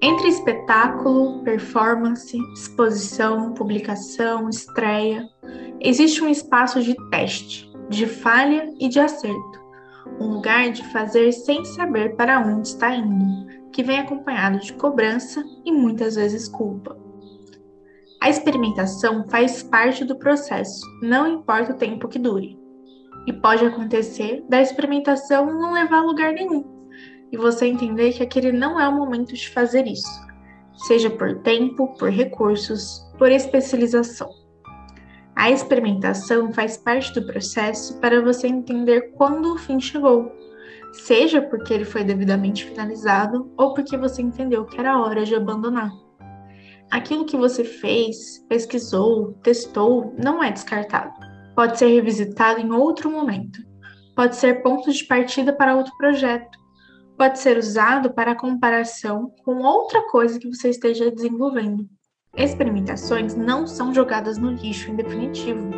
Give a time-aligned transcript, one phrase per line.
[0.00, 5.28] Entre espetáculo, performance, exposição, publicação, estreia,
[5.80, 9.58] existe um espaço de teste, de falha e de acerto.
[10.20, 15.42] Um lugar de fazer sem saber para onde está indo, que vem acompanhado de cobrança
[15.64, 16.96] e muitas vezes culpa.
[18.20, 22.56] A experimentação faz parte do processo, não importa o tempo que dure.
[23.26, 26.77] E pode acontecer da experimentação não levar a lugar nenhum
[27.30, 30.26] e você entender que aquele não é o momento de fazer isso,
[30.86, 34.28] seja por tempo, por recursos, por especialização.
[35.36, 40.32] A experimentação faz parte do processo para você entender quando o fim chegou,
[40.92, 45.92] seja porque ele foi devidamente finalizado ou porque você entendeu que era hora de abandonar.
[46.90, 51.12] Aquilo que você fez, pesquisou, testou, não é descartado.
[51.54, 53.60] Pode ser revisitado em outro momento.
[54.16, 56.58] Pode ser ponto de partida para outro projeto
[57.18, 61.84] pode ser usado para comparação com outra coisa que você esteja desenvolvendo.
[62.36, 65.68] Experimentações não são jogadas no lixo em definitivo.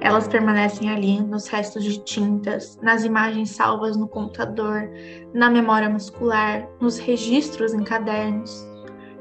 [0.00, 4.88] Elas permanecem ali nos restos de tintas, nas imagens salvas no computador,
[5.34, 8.64] na memória muscular, nos registros em cadernos.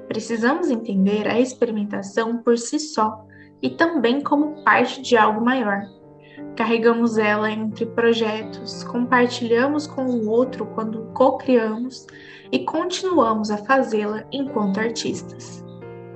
[0.08, 3.26] Precisamos entender a experimentação por si só
[3.60, 5.82] e também como parte de algo maior,
[6.56, 12.08] carregamos ela entre projetos, compartilhamos com o outro quando co-criamos
[12.52, 15.64] e continuamos a fazê-la enquanto artistas.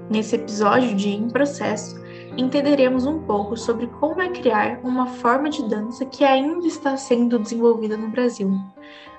[0.10, 2.00] Nesse episódio de Em Processo,
[2.38, 7.38] entenderemos um pouco sobre como é criar uma forma de dança que ainda está sendo
[7.38, 8.52] desenvolvida no Brasil.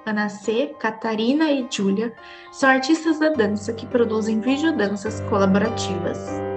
[0.07, 2.13] Ana C, Catarina e Júlia
[2.51, 6.50] são artistas da dança que produzem videodanças colaborativas.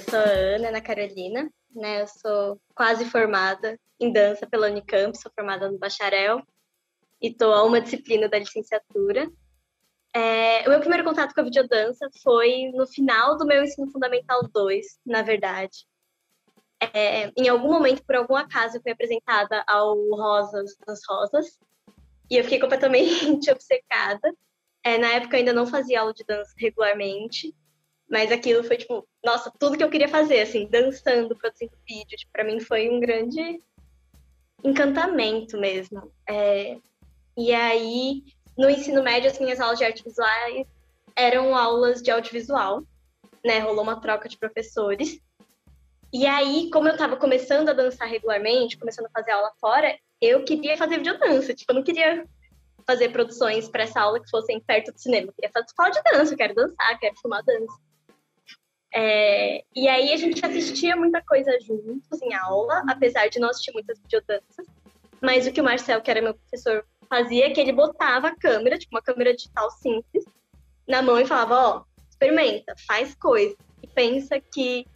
[0.00, 2.02] Sou a Ana, Ana Carolina, né?
[2.02, 6.42] Eu sou quase formada em dança pela Unicamp, sou formada no bacharel
[7.20, 9.30] e estou a uma disciplina da licenciatura.
[10.14, 14.42] É, o meu primeiro contato com a videodança foi no final do meu ensino fundamental
[14.52, 15.86] 2, na verdade.
[16.92, 21.58] É, em algum momento, por algum acaso, eu fui apresentada ao Rosas das Rosas
[22.28, 24.34] e eu fiquei completamente obcecada.
[24.84, 27.54] É, na época eu ainda não fazia aula de dança regularmente,
[28.12, 32.18] mas aquilo foi, tipo, nossa, tudo que eu queria fazer, assim, dançando, produzindo vídeo.
[32.18, 33.58] Tipo, pra mim foi um grande
[34.62, 36.12] encantamento mesmo.
[36.28, 36.76] É...
[37.34, 38.22] E aí,
[38.54, 40.66] no ensino médio, as minhas aulas de artes visuais
[41.16, 42.82] eram aulas de audiovisual,
[43.42, 43.60] né?
[43.60, 45.18] Rolou uma troca de professores.
[46.12, 50.44] E aí, como eu tava começando a dançar regularmente, começando a fazer aula fora, eu
[50.44, 51.54] queria fazer videodança.
[51.54, 52.28] Tipo, eu não queria
[52.86, 55.28] fazer produções para essa aula que fossem perto do cinema.
[55.28, 57.91] Eu queria fazer escola de dança, eu quero dançar, quero filmar dança.
[58.94, 63.72] É, e aí a gente assistia muita coisa juntos em aula, apesar de não assistir
[63.72, 64.66] muitas videodanças.
[65.20, 68.36] Mas o que o Marcel, que era meu professor, fazia é que ele botava a
[68.36, 70.24] câmera, tipo uma câmera digital simples,
[70.86, 73.56] na mão e falava, ó, experimenta, faz coisa.
[73.82, 74.86] E pensa que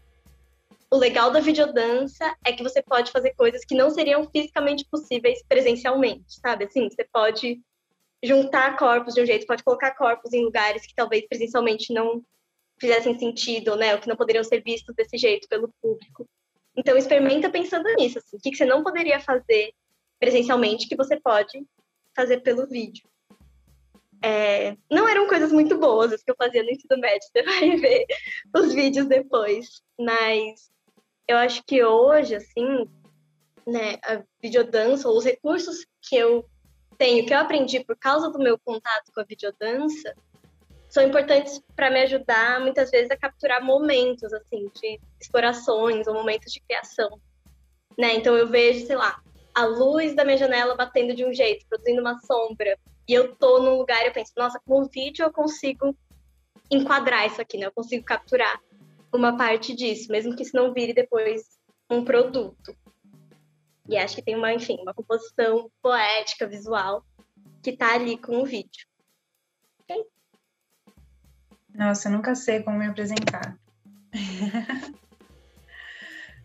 [0.91, 5.43] o legal da videodança é que você pode fazer coisas que não seriam fisicamente possíveis
[5.49, 6.65] presencialmente, sabe?
[6.65, 7.61] Assim, você pode
[8.23, 12.23] juntar corpos de um jeito, pode colocar corpos em lugares que talvez presencialmente não
[12.79, 13.95] fizessem sentido, né?
[13.95, 16.29] Ou que não poderiam ser vistos desse jeito pelo público.
[16.77, 18.19] Então, experimenta pensando nisso.
[18.19, 19.73] Assim, o que você não poderia fazer
[20.19, 21.65] presencialmente que você pode
[22.15, 23.07] fazer pelo vídeo.
[24.23, 27.77] É, não eram coisas muito boas as que eu fazia no ensino médio, você vai
[27.77, 28.07] ver
[28.55, 29.83] os vídeos depois.
[29.99, 30.71] Mas
[31.29, 32.89] eu acho que hoje, assim,
[33.67, 36.49] né, a videodança, ou os recursos que eu
[36.97, 40.15] tenho, que eu aprendi por causa do meu contato com a videodança,
[40.89, 46.53] são importantes para me ajudar muitas vezes a capturar momentos assim de explorações ou momentos
[46.53, 47.21] de criação,
[47.99, 48.15] né?
[48.15, 49.21] Então eu vejo, sei lá,
[49.55, 53.61] a luz da minha janela batendo de um jeito, produzindo uma sombra, e eu tô
[53.61, 55.97] num lugar e eu penso, nossa, com o vídeo eu consigo
[56.71, 57.67] enquadrar isso aqui, né?
[57.67, 58.61] Eu consigo capturar
[59.13, 61.43] uma parte disso, mesmo que isso não vire depois
[61.91, 62.77] um produto.
[63.89, 67.05] E acho que tem uma, enfim, uma composição poética, visual
[67.63, 68.87] que tá ali com o vídeo.
[71.77, 73.55] Nossa, eu nunca sei como me apresentar.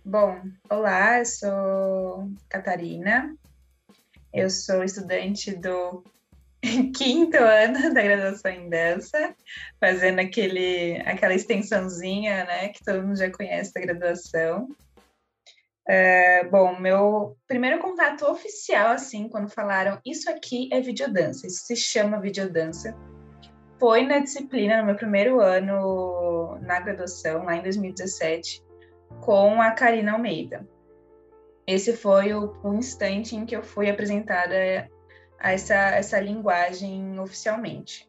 [0.03, 3.33] Bom, olá, eu sou Catarina,
[4.33, 6.03] eu sou estudante do
[6.97, 9.33] quinto ano da graduação em dança,
[9.79, 14.67] fazendo aquele, aquela extensãozinha, né, que todo mundo já conhece da graduação.
[15.87, 21.75] É, bom, meu primeiro contato oficial, assim, quando falaram isso aqui é videodança, isso se
[21.77, 22.93] chama videodança,
[23.81, 28.63] foi na disciplina, no meu primeiro ano na graduação, lá em 2017,
[29.21, 30.69] com a Karina Almeida.
[31.65, 34.87] esse foi o, o instante em que eu fui apresentada
[35.39, 38.07] a essa, essa linguagem oficialmente.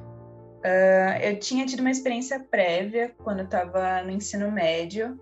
[0.00, 5.18] Uh, eu tinha tido uma experiência prévia quando eu estava no ensino médio.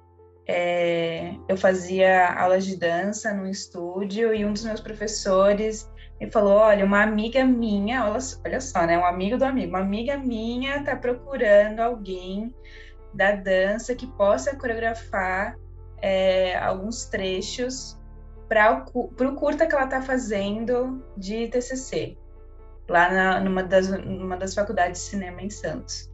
[0.46, 5.88] É, eu fazia aulas de dança no estúdio e um dos meus professores
[6.20, 8.98] me falou: Olha, uma amiga minha, olha, olha só, né?
[8.98, 12.54] Um amigo do amigo, uma amiga minha está procurando alguém
[13.14, 15.56] da dança que possa coreografar
[16.00, 17.98] é, alguns trechos
[18.48, 22.16] para o curta que ela está fazendo de TCC
[22.88, 26.10] lá na, numa, das, numa das faculdades de cinema em Santos.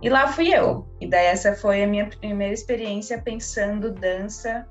[0.00, 0.86] E lá fui eu.
[1.00, 4.66] E daí essa foi a minha primeira experiência pensando dança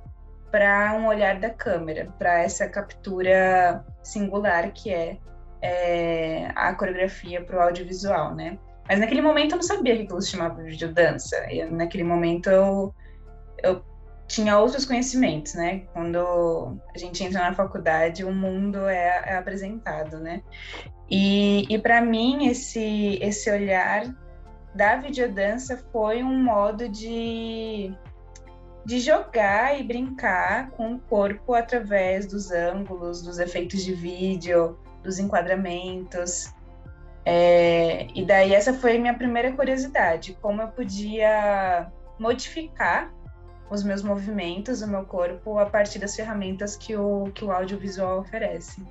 [0.51, 5.17] para um olhar da câmera, para essa captura singular que é,
[5.61, 8.57] é a coreografia para o audiovisual, né?
[8.87, 11.35] Mas naquele momento eu não sabia que aquilo se chamava videodança.
[11.51, 12.95] E naquele momento eu,
[13.61, 13.83] eu
[14.27, 15.83] tinha outros conhecimentos, né?
[15.93, 20.41] Quando a gente entra na faculdade, o mundo é, é apresentado, né?
[21.09, 24.05] E, e para mim, esse, esse olhar
[24.75, 27.93] da videodança foi um modo de,
[28.87, 35.19] de jogar e brincar com o corpo através dos ângulos, dos efeitos de vídeo, dos
[35.19, 36.53] enquadramentos.
[37.25, 43.13] É, e daí essa foi minha primeira curiosidade, como eu podia modificar
[43.69, 48.21] os meus movimentos, o meu corpo, a partir das ferramentas que o, que o audiovisual
[48.21, 48.81] oferece.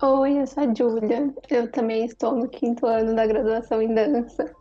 [0.00, 1.34] Oi, eu sou a Júlia.
[1.50, 4.54] Eu também estou no quinto ano da graduação em dança.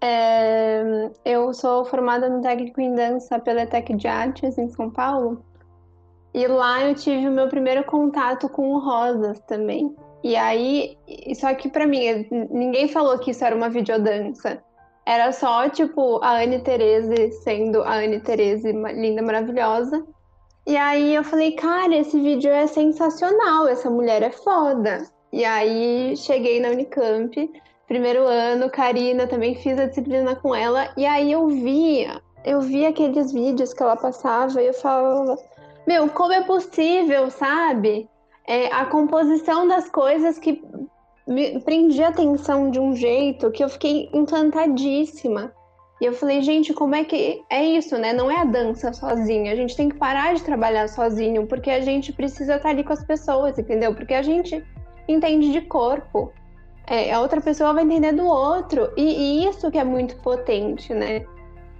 [0.00, 5.44] É, eu sou formada no técnico em dança pela ETEC de Artes, em São Paulo.
[6.32, 9.94] E lá eu tive o meu primeiro contato com Rosas também.
[10.22, 10.96] E aí,
[11.34, 14.62] só que para mim, ninguém falou que isso era uma videodança.
[15.06, 20.04] Era só, tipo, a Anne Terese sendo a Anne Terese linda, maravilhosa.
[20.66, 25.08] E aí eu falei, cara, esse vídeo é sensacional, essa mulher é foda.
[25.32, 27.50] E aí cheguei na Unicamp,
[27.88, 32.90] primeiro ano, Karina, também fiz a disciplina com ela, e aí eu via, eu via
[32.90, 35.36] aqueles vídeos que ela passava e eu falava,
[35.86, 38.08] meu, como é possível, sabe?
[38.46, 40.62] É, a composição das coisas que
[41.26, 45.52] me prendia atenção de um jeito que eu fiquei encantadíssima.
[46.00, 48.12] E eu falei, gente, como é que é isso, né?
[48.12, 49.52] Não é a dança sozinha.
[49.52, 52.92] A gente tem que parar de trabalhar sozinho, porque a gente precisa estar ali com
[52.92, 53.94] as pessoas, entendeu?
[53.94, 54.64] Porque a gente
[55.08, 56.32] entende de corpo.
[56.88, 58.90] É, a outra pessoa vai entender do outro.
[58.96, 61.24] E, e isso que é muito potente, né?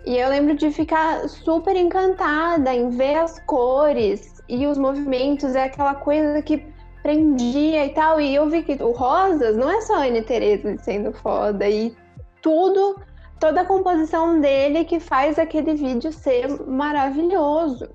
[0.06, 5.64] E eu lembro de ficar super encantada em ver as cores e os movimentos, é
[5.64, 6.64] aquela coisa que
[7.02, 8.20] prendia e tal.
[8.20, 11.94] E eu vi que o Rosas não é só a Anne Teresa sendo foda, e
[12.42, 12.96] tudo
[13.38, 17.88] toda a composição dele que faz aquele vídeo ser maravilhoso.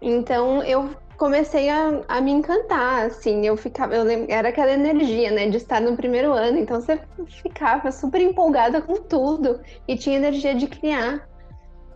[0.00, 0.90] Então eu
[1.22, 5.56] comecei a, a me encantar, assim, eu ficava, eu lembro, era aquela energia, né, de
[5.56, 10.66] estar no primeiro ano, então você ficava super empolgada com tudo e tinha energia de
[10.66, 11.28] criar.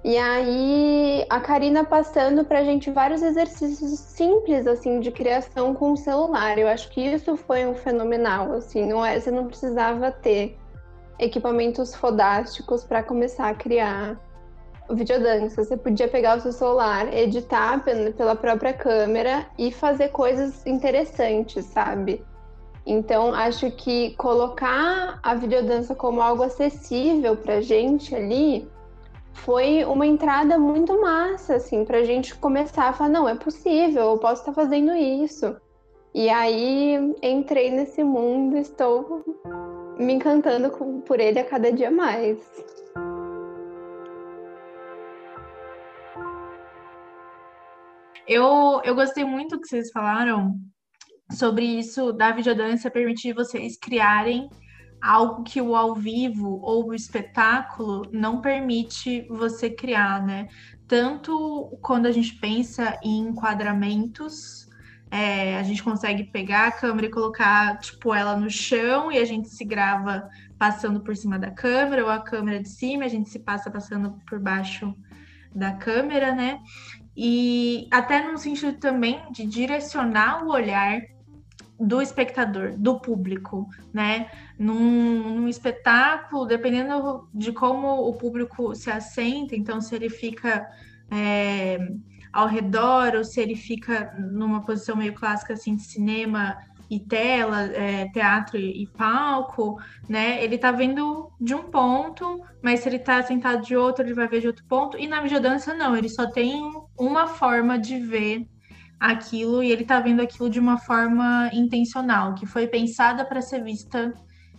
[0.04, 5.96] E aí a Karina passando pra gente vários exercícios simples assim de criação com o
[5.96, 6.56] celular.
[6.56, 10.56] Eu acho que isso foi um fenomenal, assim, não é, você não precisava ter
[11.18, 14.20] equipamentos fodásticos para começar a criar
[14.90, 15.64] videodança.
[15.64, 17.82] Você podia pegar o seu celular, editar
[18.16, 22.24] pela própria câmera e fazer coisas interessantes, sabe?
[22.86, 28.68] Então, acho que colocar a videodança como algo acessível pra gente ali
[29.32, 34.18] foi uma entrada muito massa, assim, pra gente começar a falar, não, é possível, eu
[34.18, 35.56] posso estar fazendo isso.
[36.14, 39.22] E aí entrei nesse mundo, estou
[39.98, 40.70] me encantando
[41.04, 42.38] por ele a cada dia mais.
[48.26, 50.58] Eu, eu gostei muito que vocês falaram
[51.32, 54.48] sobre isso da videodança permitir vocês criarem
[55.00, 60.48] algo que o ao vivo ou o espetáculo não permite você criar, né?
[60.88, 64.66] Tanto quando a gente pensa em enquadramentos
[65.10, 69.24] é, a gente consegue pegar a câmera e colocar, tipo, ela no chão e a
[69.24, 70.28] gente se grava
[70.58, 74.18] passando por cima da câmera, ou a câmera de cima, a gente se passa passando
[74.28, 74.94] por baixo
[75.54, 76.58] da câmera, né?
[77.16, 81.00] E até no sentido também de direcionar o olhar
[81.78, 84.30] do espectador, do público, né?
[84.58, 90.66] Num, num, espetáculo, dependendo de como o público se assenta, então se ele fica
[91.10, 91.78] é,
[92.32, 96.56] ao redor, ou se ele fica numa posição meio clássica assim de cinema,
[96.88, 99.76] e tela, é, teatro e palco,
[100.08, 100.42] né?
[100.42, 104.28] Ele tá vendo de um ponto, mas se ele tá sentado de outro, ele vai
[104.28, 104.98] ver de outro ponto.
[104.98, 108.46] E na videodança, não, ele só tem uma forma de ver
[108.98, 113.62] aquilo e ele tá vendo aquilo de uma forma intencional, que foi pensada para ser
[113.62, 114.12] vista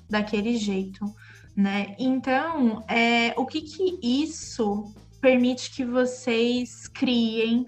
[0.10, 1.05] daquele jeito,
[1.55, 1.96] né?
[1.98, 7.65] Então, é, o que que isso permite que vocês criem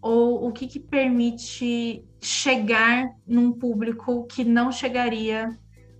[0.00, 5.50] ou o que, que permite chegar num público que não chegaria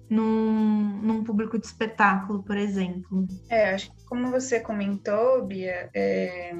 [0.08, 3.26] num, num público de espetáculo, por exemplo?
[3.48, 6.54] É, acho que como você comentou, Bia, é...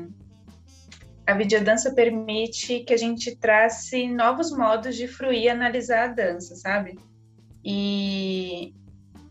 [1.27, 6.57] a videodança permite que a gente trace novos modos de fruir e analisar a dança,
[6.57, 6.99] sabe?
[7.65, 8.75] E,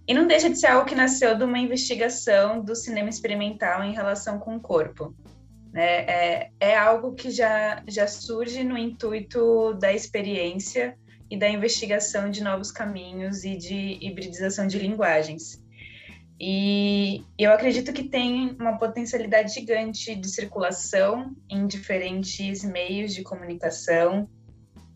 [0.08, 3.94] e não deixa de ser algo que nasceu de uma investigação do cinema experimental em
[3.94, 5.14] relação com o corpo.
[5.72, 6.06] Né?
[6.06, 10.98] É, é algo que já, já surge no intuito da experiência
[11.30, 15.62] e da investigação de novos caminhos e de hibridização de linguagens.
[16.44, 24.28] E eu acredito que tem uma potencialidade gigante de circulação em diferentes meios de comunicação,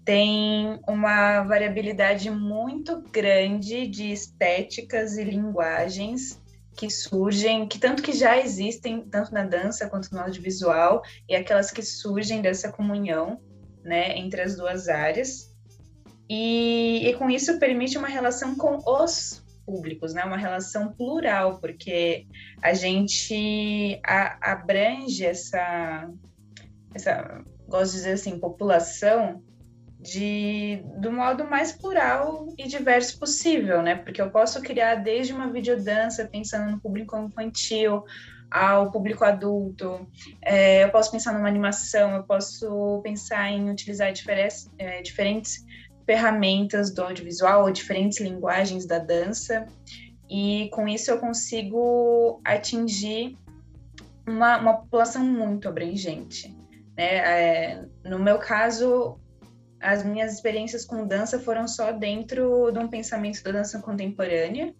[0.03, 6.41] tem uma variabilidade muito grande de estéticas e linguagens
[6.75, 11.71] que surgem, que tanto que já existem, tanto na dança quanto no audiovisual, e aquelas
[11.71, 13.39] que surgem dessa comunhão
[13.83, 15.55] né, entre as duas áreas.
[16.29, 20.23] E, e com isso permite uma relação com os públicos, né?
[20.23, 22.27] Uma relação plural, porque
[22.61, 26.09] a gente a, abrange essa,
[26.93, 29.43] essa, gosto de dizer assim, população
[30.05, 33.95] de do modo mais plural e diverso possível, né?
[33.95, 38.03] Porque eu posso criar desde uma videodança pensando no público infantil
[38.51, 40.07] ao público adulto,
[40.41, 45.65] é, eu posso pensar numa animação, eu posso pensar em utilizar diferentes, é, diferentes
[46.05, 49.65] ferramentas do audiovisual ou diferentes linguagens da dança,
[50.29, 53.35] e com isso eu consigo atingir
[54.27, 56.55] uma, uma população muito abrangente.
[56.95, 57.15] Né?
[57.17, 59.19] É, no meu caso,
[59.81, 64.73] as minhas experiências com dança foram só dentro de um pensamento da dança contemporânea,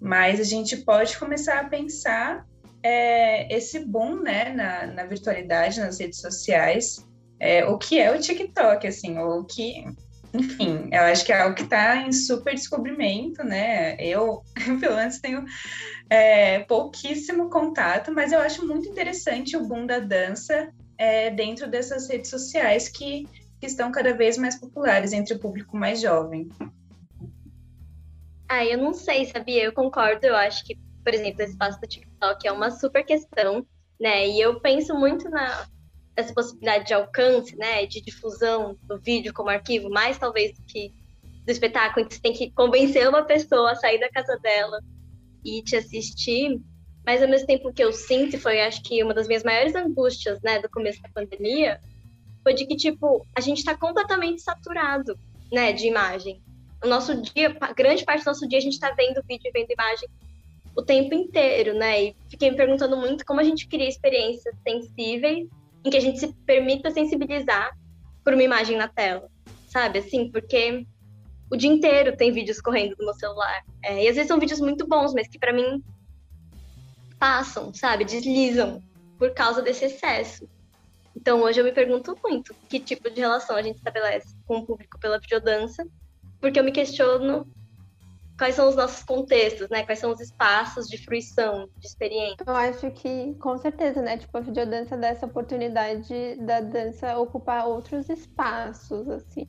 [0.00, 2.46] mas a gente pode começar a pensar
[2.82, 7.06] é, esse boom né, na, na, virtualidade, nas redes sociais,
[7.38, 9.84] é, o que é o TikTok, assim, o que,
[10.32, 13.96] enfim, eu acho que é algo que está em super descobrimento, né?
[13.98, 14.42] Eu,
[14.80, 15.44] pelo menos, tenho
[16.08, 22.08] é, pouquíssimo contato, mas eu acho muito interessante o boom da dança é, dentro dessas
[22.08, 23.26] redes sociais que
[23.60, 26.48] que estão cada vez mais populares entre o público mais jovem.
[28.48, 29.62] Ah, eu não sei, sabia?
[29.64, 30.26] Eu concordo.
[30.26, 33.64] Eu acho que, por exemplo, esse espaço do TikTok é uma super questão,
[34.00, 34.26] né?
[34.26, 35.68] E eu penso muito na
[36.16, 37.86] essa possibilidade de alcance, né?
[37.86, 40.92] De difusão do vídeo como arquivo, mais talvez do que
[41.44, 44.80] do espetáculo, que você tem que convencer uma pessoa a sair da casa dela
[45.44, 46.60] e te assistir.
[47.06, 50.40] Mas ao mesmo tempo que eu sinto, foi acho que uma das minhas maiores angústias,
[50.42, 51.80] né, do começo da pandemia,
[52.42, 55.18] foi de que, tipo, a gente está completamente saturado,
[55.52, 56.42] né, de imagem.
[56.82, 60.08] O nosso dia, grande parte do nosso dia, a gente está vendo vídeo vendo imagem
[60.74, 62.04] o tempo inteiro, né?
[62.04, 65.48] E fiquei me perguntando muito como a gente cria experiências sensíveis
[65.84, 67.76] em que a gente se permita sensibilizar
[68.24, 69.28] por uma imagem na tela,
[69.68, 69.98] sabe?
[69.98, 70.86] Assim, porque
[71.50, 73.62] o dia inteiro tem vídeos correndo no meu celular.
[73.82, 75.82] É, e às vezes são vídeos muito bons, mas que para mim
[77.18, 78.04] passam, sabe?
[78.04, 78.82] Deslizam
[79.18, 80.48] por causa desse excesso.
[81.16, 84.66] Então hoje eu me pergunto muito que tipo de relação a gente estabelece com o
[84.66, 85.86] público pela videodança,
[86.40, 87.46] porque eu me questiono
[88.40, 89.84] quais são os nossos contextos, né?
[89.84, 92.42] Quais são os espaços de fruição, de experiência.
[92.46, 94.16] Eu acho que, com certeza, né?
[94.16, 99.46] Tipo, a videodança dá essa oportunidade da dança ocupar outros espaços, assim.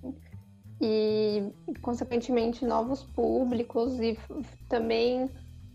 [0.81, 4.19] E, consequentemente, novos públicos e
[4.67, 5.29] também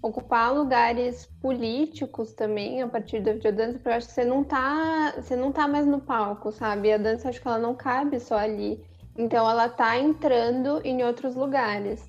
[0.07, 5.15] ocupar lugares políticos também a partir da videodança, porque eu acho que você não tá,
[5.17, 6.93] você não tá mais no palco, sabe?
[6.93, 8.85] A dança acho que ela não cabe só ali.
[9.17, 12.05] Então ela tá entrando em outros lugares.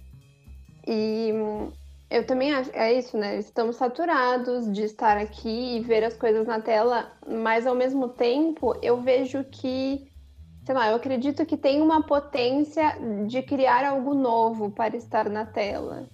[0.86, 1.32] E
[2.10, 3.38] eu também acho, é isso, né?
[3.38, 8.76] Estamos saturados de estar aqui e ver as coisas na tela, mas ao mesmo tempo
[8.82, 10.10] eu vejo que,
[10.66, 15.46] sei lá, eu acredito que tem uma potência de criar algo novo para estar na
[15.46, 16.08] tela.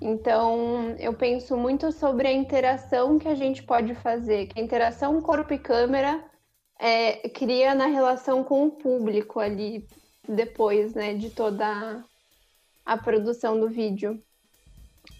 [0.00, 5.20] Então, eu penso muito sobre a interação que a gente pode fazer, que a interação
[5.20, 6.22] corpo e câmera
[6.78, 9.86] é, cria na relação com o público ali
[10.28, 12.04] depois, né, de toda
[12.86, 14.22] a produção do vídeo.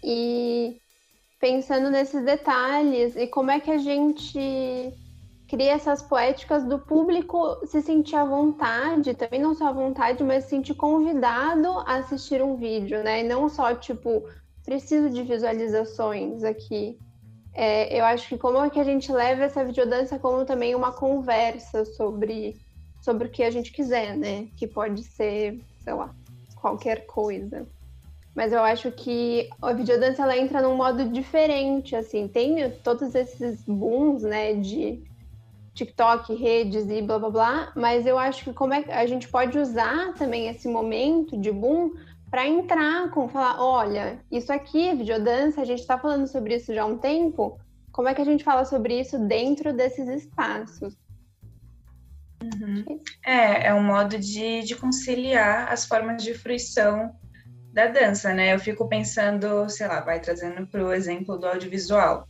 [0.03, 0.79] E
[1.39, 4.93] pensando nesses detalhes e como é que a gente
[5.47, 10.43] cria essas poéticas do público se sentir à vontade, também não só à vontade, mas
[10.43, 13.21] se sentir convidado a assistir um vídeo, né?
[13.21, 14.23] E não só, tipo,
[14.65, 16.97] preciso de visualizações aqui.
[17.53, 20.91] É, eu acho que como é que a gente leva essa videodança como também uma
[20.91, 22.55] conversa sobre,
[23.01, 24.47] sobre o que a gente quiser, né?
[24.55, 26.13] Que pode ser, sei lá,
[26.55, 27.67] qualquer coisa.
[28.35, 33.63] Mas eu acho que a videodança ela entra num modo diferente, assim, tem todos esses
[33.63, 35.03] booms, né, de
[35.73, 39.27] TikTok, redes e blá blá blá, mas eu acho que como é que a gente
[39.27, 41.91] pode usar também esse momento de boom
[42.29, 46.83] para entrar com falar, olha, isso aqui, videodança, a gente está falando sobre isso já
[46.83, 47.59] há um tempo.
[47.91, 50.95] Como é que a gente fala sobre isso dentro desses espaços?
[52.41, 53.01] Uhum.
[53.25, 57.13] É, é um modo de, de conciliar as formas de fruição
[57.73, 58.53] da dança, né?
[58.53, 62.27] Eu fico pensando, sei lá, vai trazendo para o exemplo do audiovisual.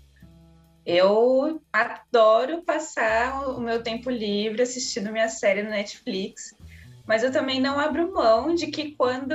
[0.85, 6.55] Eu adoro passar o meu tempo livre assistindo minha série no Netflix,
[7.09, 9.33] mas eu também não abro mão de que quando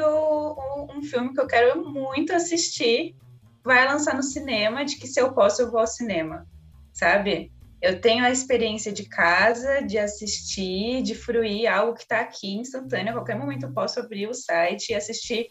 [0.97, 3.17] um filme que eu quero muito assistir
[3.65, 6.47] vai lançar no cinema, de que se eu posso eu vou ao cinema,
[6.93, 7.51] sabe?
[7.83, 13.11] Eu tenho a experiência de casa, de assistir, de fruir algo que está aqui instantâneo.
[13.11, 15.49] A qualquer momento eu posso abrir o site e assistir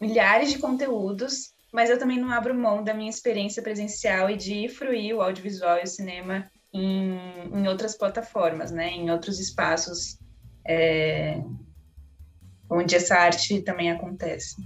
[0.00, 4.70] milhares de conteúdos mas eu também não abro mão da minha experiência presencial e de
[4.70, 7.18] fruir o audiovisual e o cinema em,
[7.52, 8.88] em outras plataformas, né?
[8.88, 10.16] Em outros espaços
[10.68, 11.42] é,
[12.70, 14.56] onde essa arte também acontece.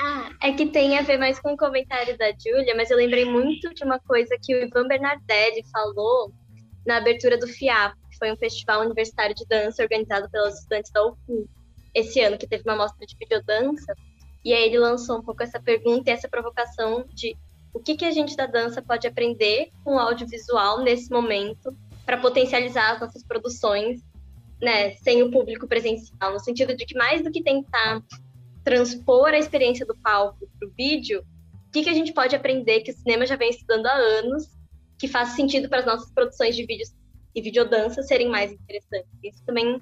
[0.00, 3.24] Ah, é que tem a ver mais com o comentário da Júlia, mas eu lembrei
[3.24, 6.32] muito de uma coisa que o Ivan Bernardelli falou
[6.86, 11.04] na abertura do FIAP, que foi um festival universitário de dança organizado pelos estudantes da
[11.04, 11.48] UFU,
[11.94, 13.92] esse ano, que teve uma mostra de videodança,
[14.44, 17.36] e aí ele lançou um pouco essa pergunta e essa provocação de
[17.74, 21.76] o que, que a gente da dança pode aprender com o audiovisual nesse momento
[22.06, 24.00] para potencializar as nossas produções,
[24.60, 28.02] né, sem o público presencial, no sentido de que mais do que tentar
[28.64, 31.24] transpor a experiência do palco para o vídeo,
[31.68, 34.48] o que, que a gente pode aprender que o cinema já vem estudando há anos,
[34.98, 36.92] que faz sentido para as nossas produções de vídeos
[37.34, 39.08] e videodança serem mais interessantes.
[39.22, 39.80] Isso também,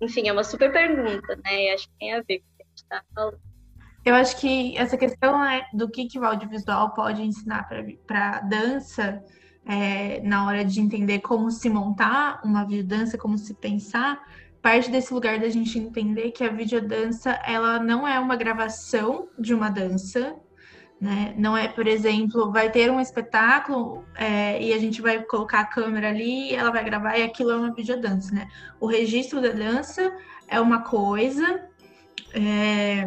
[0.00, 1.64] enfim, é uma super pergunta, né?
[1.64, 3.40] E acho que tem a ver com o que a gente está falando.
[4.04, 7.66] Eu acho que essa questão é do que, que o audiovisual pode ensinar
[8.06, 9.22] para dança
[9.66, 14.22] é, na hora de entender como se montar uma videodança, como se pensar,
[14.60, 19.54] parte desse lugar da gente entender que a videodança ela não é uma gravação de
[19.54, 20.36] uma dança,
[21.00, 21.34] né?
[21.36, 25.66] Não é, por exemplo, vai ter um espetáculo é, e a gente vai colocar a
[25.66, 28.48] câmera ali, ela vai gravar e aquilo é uma videodança, né?
[28.80, 30.14] O registro da dança
[30.48, 31.68] é uma coisa.
[32.32, 33.06] É,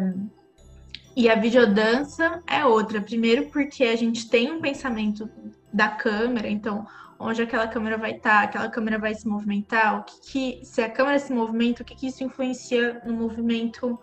[1.16, 3.00] e a videodança é outra.
[3.00, 5.28] Primeiro, porque a gente tem um pensamento
[5.72, 6.86] da câmera, então,
[7.18, 10.80] onde aquela câmera vai estar, tá, aquela câmera vai se movimentar, o que, que se
[10.80, 13.98] a câmera se movimenta, o que, que isso influencia no movimento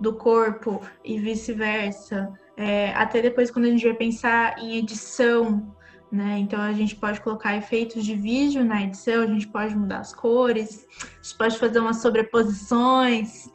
[0.00, 2.32] do corpo e vice-versa.
[2.56, 5.74] É, até depois, quando a gente vai pensar em edição,
[6.14, 6.38] né?
[6.38, 10.14] Então a gente pode colocar efeitos de vídeo na edição, a gente pode mudar as
[10.14, 13.48] cores, a gente pode fazer umas sobreposições.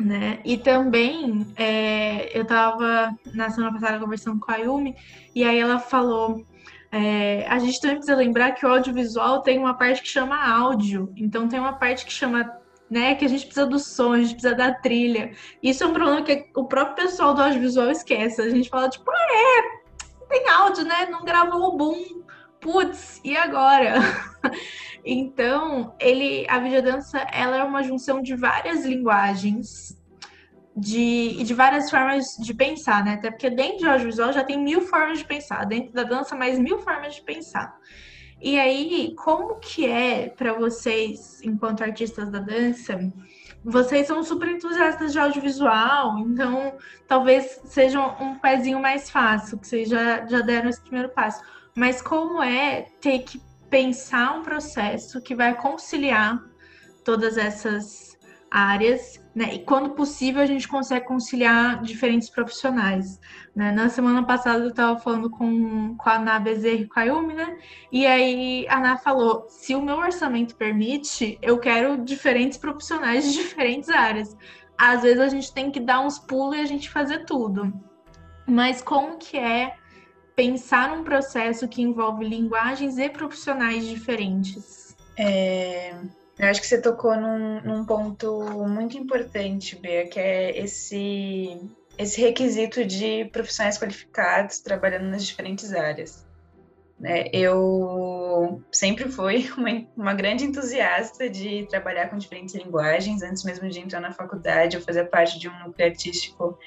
[0.00, 0.40] Né?
[0.46, 4.96] E também, é, eu estava na semana passada conversando com a Yumi,
[5.34, 6.42] e aí ela falou:
[6.90, 11.12] é, a gente também precisa lembrar que o audiovisual tem uma parte que chama áudio,
[11.16, 12.58] então tem uma parte que chama.
[12.90, 15.30] Né, que a gente precisa do som, a gente precisa da trilha.
[15.62, 18.42] Isso é um problema que o próprio pessoal do audiovisual esquece.
[18.42, 21.06] A gente fala, tipo, ah, é, tem áudio, né?
[21.08, 22.24] Não gravou o boom.
[22.60, 23.94] Putz, e agora?
[25.04, 29.98] Então, ele, a videodança, ela é uma junção de várias linguagens
[30.76, 33.14] de, e de várias formas de pensar, né?
[33.14, 36.58] Até porque dentro de audiovisual já tem mil formas de pensar, dentro da dança mais
[36.58, 37.74] mil formas de pensar.
[38.40, 42.98] E aí, como que é para vocês, enquanto artistas da dança,
[43.62, 46.74] vocês são super entusiastas de audiovisual, então
[47.06, 51.42] talvez seja um pezinho mais fácil, que vocês já, já deram esse primeiro passo.
[51.76, 56.42] Mas como é ter que pensar um processo que vai conciliar
[57.04, 58.18] todas essas
[58.50, 59.54] áreas, né?
[59.54, 63.20] E quando possível a gente consegue conciliar diferentes profissionais,
[63.54, 63.70] né?
[63.70, 67.34] Na semana passada eu estava falando com, com a Ana Bezerra e com a Yumi,
[67.34, 67.56] né?
[67.92, 73.38] E aí a Ana falou, se o meu orçamento permite, eu quero diferentes profissionais de
[73.38, 74.36] diferentes áreas.
[74.76, 77.72] Às vezes a gente tem que dar uns pulos e a gente fazer tudo.
[78.48, 79.76] Mas como que é
[80.40, 84.96] pensar num processo que envolve linguagens e profissionais diferentes?
[85.18, 85.90] É,
[86.38, 91.60] eu acho que você tocou num, num ponto muito importante, Bea, que é esse,
[91.98, 96.26] esse requisito de profissionais qualificados trabalhando nas diferentes áreas.
[96.98, 97.28] Né?
[97.34, 103.22] Eu sempre fui uma, uma, grande entusiasta de trabalhar com diferentes linguagens.
[103.22, 106.58] Antes mesmo de entrar na faculdade, eu fazia parte de um núcleo artístico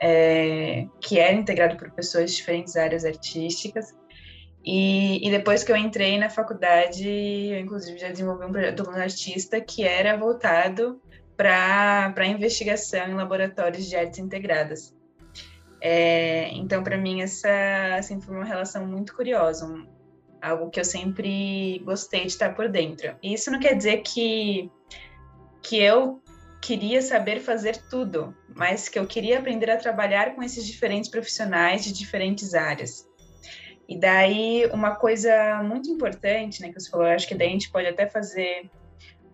[0.00, 3.94] é, que era integrado por pessoas de diferentes áreas artísticas.
[4.64, 8.90] E, e, depois que eu entrei na faculdade, eu inclusive já desenvolvi um projeto do
[8.90, 11.00] artista que era voltado
[11.36, 14.94] para investigação em laboratórios de artes integradas.
[15.80, 17.48] É, então, para mim, essa
[17.96, 19.86] assim, foi uma relação muito curiosa, um,
[20.42, 23.16] algo que eu sempre gostei de estar por dentro.
[23.22, 24.70] E isso não quer dizer que,
[25.62, 26.20] que eu
[26.60, 31.84] queria saber fazer tudo, mas que eu queria aprender a trabalhar com esses diferentes profissionais
[31.84, 33.08] de diferentes áreas.
[33.88, 37.70] E daí, uma coisa muito importante, né, que você falou, acho que daí a gente
[37.70, 38.70] pode até fazer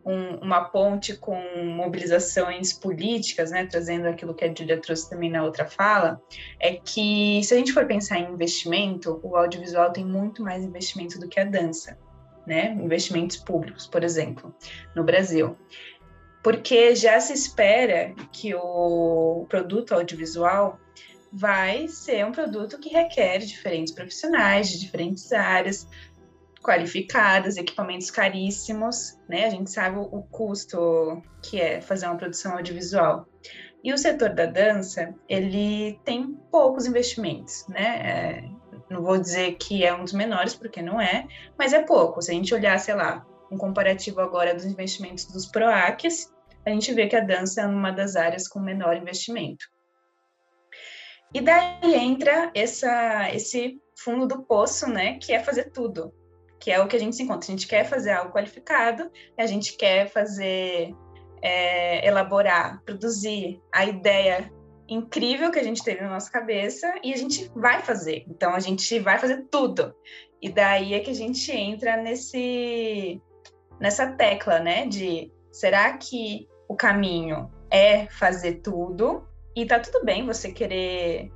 [0.04, 5.42] um, uma ponte com mobilizações políticas, né, trazendo aquilo que a Julia trouxe também na
[5.42, 6.20] outra fala,
[6.60, 11.18] é que se a gente for pensar em investimento, o audiovisual tem muito mais investimento
[11.18, 11.98] do que a dança,
[12.46, 14.54] né, investimentos públicos, por exemplo,
[14.94, 15.56] no Brasil.
[16.44, 20.78] Porque já se espera que o produto audiovisual
[21.32, 25.88] vai ser um produto que requer diferentes profissionais de diferentes áreas,
[26.62, 29.46] qualificadas, equipamentos caríssimos, né?
[29.46, 33.26] A gente sabe o custo que é fazer uma produção audiovisual.
[33.82, 38.00] E o setor da dança, ele tem poucos investimentos, né?
[38.02, 38.44] É,
[38.90, 41.26] não vou dizer que é um dos menores, porque não é,
[41.58, 42.20] mas é pouco.
[42.20, 46.33] Se a gente olhar, sei lá, um comparativo agora dos investimentos dos PROACs,
[46.66, 49.66] a gente vê que a dança é uma das áreas com menor investimento.
[51.32, 56.12] E daí entra essa, esse fundo do poço, né, que é fazer tudo
[56.64, 57.46] que é o que a gente se encontra.
[57.46, 60.94] A gente quer fazer algo qualificado, a gente quer fazer,
[61.42, 64.50] é, elaborar, produzir a ideia
[64.88, 68.24] incrível que a gente teve na nossa cabeça e a gente vai fazer.
[68.26, 69.94] Então a gente vai fazer tudo.
[70.40, 73.20] E daí é que a gente entra nesse
[73.78, 79.24] nessa tecla, né, de será que o caminho é fazer tudo?
[79.54, 81.32] E tá tudo bem você querer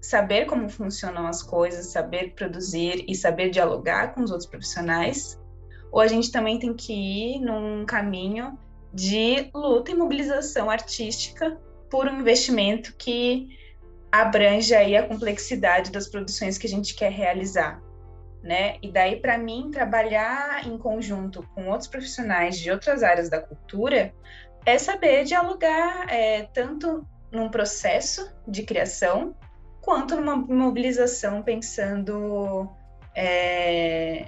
[0.00, 5.40] saber como funcionam as coisas, saber produzir e saber dialogar com os outros profissionais,
[5.90, 8.56] ou a gente também tem que ir num caminho
[8.94, 11.58] de luta e mobilização artística
[11.90, 13.48] por um investimento que
[14.12, 17.82] abrange aí a complexidade das produções que a gente quer realizar,
[18.40, 18.76] né?
[18.80, 24.14] E daí para mim trabalhar em conjunto com outros profissionais de outras áreas da cultura
[24.66, 29.34] é saber dialogar é, tanto num processo de criação
[29.80, 32.68] quanto numa mobilização pensando
[33.14, 34.26] é,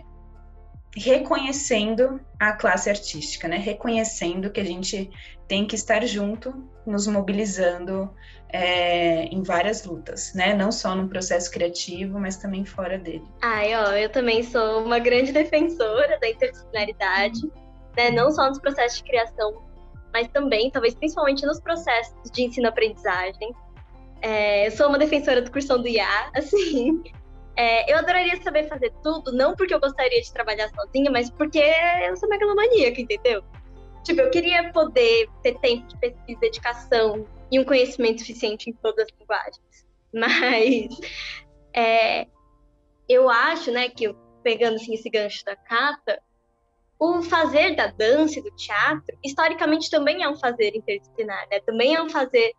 [0.96, 3.56] reconhecendo a classe artística, né?
[3.56, 5.10] Reconhecendo que a gente
[5.48, 8.14] tem que estar junto, nos mobilizando
[8.48, 10.54] é, em várias lutas, né?
[10.54, 13.24] Não só no processo criativo, mas também fora dele.
[13.42, 17.40] Ai, ó, eu também sou uma grande defensora da interdisciplinaridade,
[17.96, 18.10] né?
[18.10, 19.67] Não só nos processos de criação,
[20.12, 23.54] mas também, talvez principalmente nos processos de ensino-aprendizagem.
[24.20, 27.02] É, eu sou uma defensora do cursão do IA, assim.
[27.56, 31.62] É, eu adoraria saber fazer tudo, não porque eu gostaria de trabalhar sozinha, mas porque
[32.06, 33.42] eu sou megalomaníaca, entendeu?
[34.04, 39.06] Tipo, eu queria poder ter tempo de pesquisa, dedicação e um conhecimento suficiente em todas
[39.06, 39.86] as linguagens.
[40.14, 40.88] Mas
[41.74, 42.26] é,
[43.08, 46.22] eu acho, né, que pegando assim, esse gancho da Cata,
[46.98, 51.60] o fazer da dança e do teatro, historicamente, também é um fazer interdisciplinar, né?
[51.60, 52.52] Também é um fazer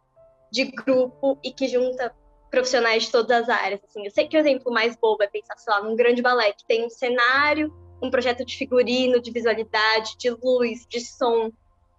[0.52, 2.14] de grupo e que junta
[2.50, 3.82] profissionais de todas as áreas.
[3.84, 6.54] Assim, eu sei que o exemplo mais bobo é pensar, sei lá, num grande balé
[6.54, 11.52] que tem um cenário, um projeto de figurino, de visualidade, de luz, de som.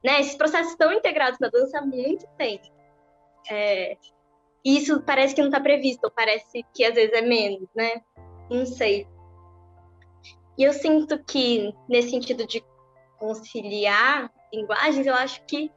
[0.02, 0.20] Né?
[0.20, 2.66] Esses processos estão integrados na dança há muito tempo.
[3.50, 3.96] É,
[4.64, 8.02] e isso parece que não está previsto, ou parece que às vezes é menos, né?
[8.50, 9.06] Não sei.
[10.58, 12.62] E eu sinto que, nesse sentido de
[13.18, 15.70] conciliar linguagens, eu acho que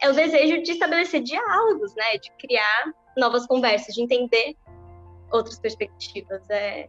[0.00, 2.18] é o desejo de estabelecer diálogos, né?
[2.18, 4.56] De criar novas conversas, de entender
[5.30, 6.42] outras perspectivas.
[6.48, 6.88] É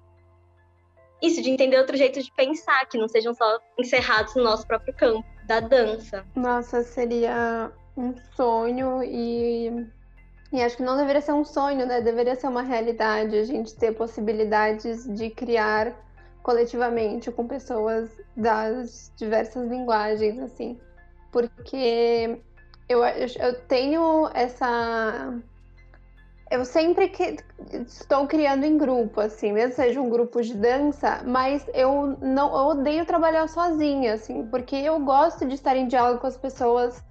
[1.22, 4.94] isso, de entender outro jeito de pensar, que não sejam só encerrados no nosso próprio
[4.96, 6.26] campo da dança.
[6.36, 9.88] Nossa, seria um sonho e,
[10.52, 12.02] e acho que não deveria ser um sonho, né?
[12.02, 15.94] Deveria ser uma realidade a gente ter possibilidades de criar
[16.44, 20.80] coletivamente com pessoas das diversas linguagens, assim.
[21.32, 22.42] Porque
[22.90, 25.34] eu, eu tenho essa.
[26.50, 27.38] Eu sempre que
[27.88, 32.66] estou criando em grupo, assim, mesmo seja um grupo de dança, mas eu não eu
[32.68, 37.02] odeio trabalhar sozinha, assim, porque eu gosto de estar em diálogo com as pessoas,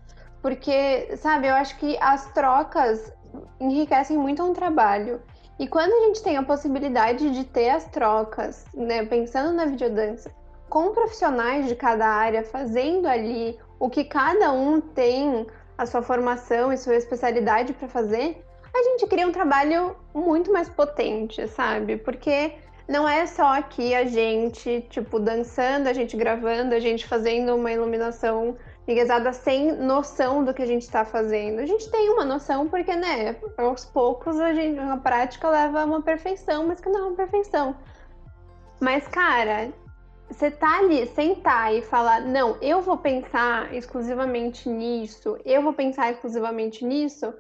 [0.43, 3.11] porque, sabe, eu acho que as trocas
[3.59, 5.23] enriquecem muito um trabalho.
[5.61, 10.35] E quando a gente tem a possibilidade de ter as trocas, né, pensando na videodança,
[10.71, 15.47] com profissionais de cada área fazendo ali o que cada um tem
[15.77, 18.43] a sua formação e sua especialidade para fazer,
[18.75, 21.99] a gente cria um trabalho muito mais potente, sabe?
[21.99, 22.55] Porque
[22.89, 27.71] não é só aqui a gente, tipo, dançando, a gente gravando, a gente fazendo uma
[27.71, 31.61] iluminação enguesada sem noção do que a gente está fazendo.
[31.61, 35.85] A gente tem uma noção porque, né, aos poucos a gente, a prática leva a
[35.85, 37.77] uma perfeição, mas que não é uma perfeição.
[38.81, 39.73] Mas, cara,
[40.31, 46.11] você tá ali, sentar e falar, não, eu vou pensar exclusivamente nisso, eu vou pensar
[46.13, 47.35] exclusivamente nisso,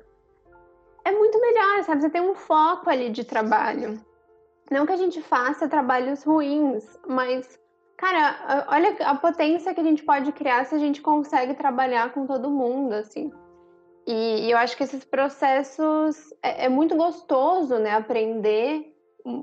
[1.04, 2.02] é muito melhor, sabe?
[2.02, 4.00] Você tem um foco ali de trabalho.
[4.70, 7.59] Não que a gente faça trabalhos ruins, mas,
[8.00, 12.26] cara, olha a potência que a gente pode criar se a gente consegue trabalhar com
[12.26, 13.30] todo mundo, assim.
[14.06, 17.94] E, e eu acho que esses processos é, é muito gostoso, né?
[17.94, 18.96] Aprender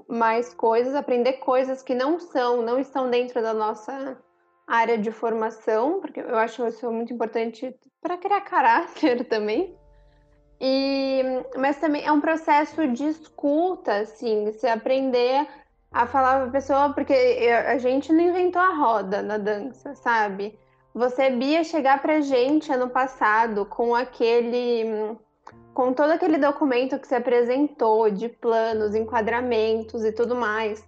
[0.10, 4.18] mais coisas, aprender coisas que não são, não estão dentro da nossa
[4.66, 9.78] área de formação, porque eu acho isso muito importante para criar caráter também.
[10.60, 11.22] E,
[11.56, 15.48] mas também é um processo de escuta, assim, se aprender
[15.98, 20.58] a falar para a pessoa, porque a gente não inventou a roda na dança, sabe?
[20.94, 25.18] Você, Bia, chegar pra gente ano passado com aquele
[25.74, 30.84] com todo aquele documento que se apresentou de planos, enquadramentos e tudo mais.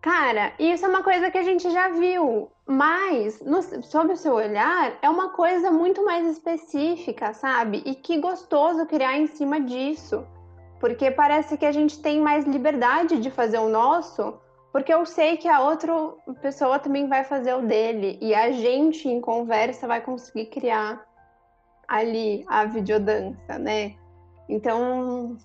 [0.00, 4.34] Cara, isso é uma coisa que a gente já viu, mas no, sob o seu
[4.34, 7.82] olhar é uma coisa muito mais específica, sabe?
[7.86, 10.24] E que gostoso criar em cima disso,
[10.82, 14.34] porque parece que a gente tem mais liberdade de fazer o nosso,
[14.72, 15.94] porque eu sei que a outra
[16.40, 21.06] pessoa também vai fazer o dele e a gente em conversa vai conseguir criar
[21.86, 23.94] ali a videodança, né?
[24.48, 25.36] Então,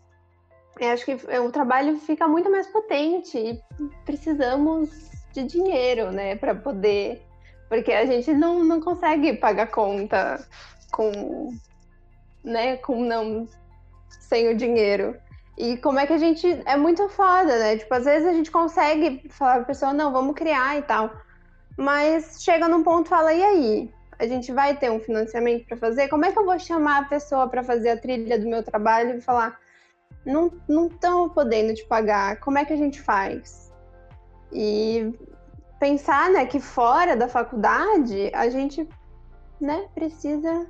[0.79, 3.61] eu acho que o trabalho fica muito mais potente e
[4.05, 4.89] precisamos
[5.33, 7.21] de dinheiro, né, para poder.
[7.69, 10.43] Porque a gente não, não consegue pagar conta
[10.91, 11.53] com.
[12.43, 13.47] né, com não.
[14.09, 15.15] sem o dinheiro.
[15.57, 16.61] E como é que a gente.
[16.65, 17.77] É muito foda, né?
[17.77, 21.11] Tipo, às vezes a gente consegue falar pra pessoa, não, vamos criar e tal.
[21.77, 23.93] Mas chega num ponto fala, e aí?
[24.19, 27.05] a gente vai ter um financiamento para fazer, como é que eu vou chamar a
[27.05, 29.59] pessoa para fazer a trilha do meu trabalho e falar,
[30.25, 30.51] não
[30.87, 33.71] estão podendo te pagar, como é que a gente faz?
[34.51, 35.13] E
[35.79, 38.87] pensar né, que fora da faculdade a gente
[39.61, 40.67] né, precisa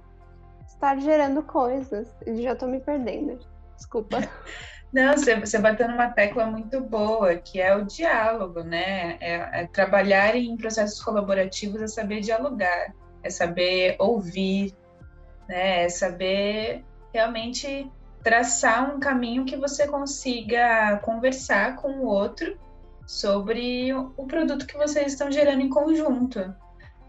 [0.68, 2.14] estar gerando coisas.
[2.26, 3.40] Eu já estou me perdendo.
[3.76, 4.18] Desculpa.
[4.94, 9.18] Não, você, você bateu numa tecla muito boa, que é o diálogo, né?
[9.20, 12.94] É, é trabalhar em processos colaborativos é saber dialogar
[13.28, 14.74] é saber ouvir,
[15.48, 15.84] né?
[15.84, 17.90] É saber realmente
[18.24, 22.58] traçar um caminho que você consiga conversar com o outro
[23.06, 26.54] sobre o produto que vocês estão gerando em conjunto,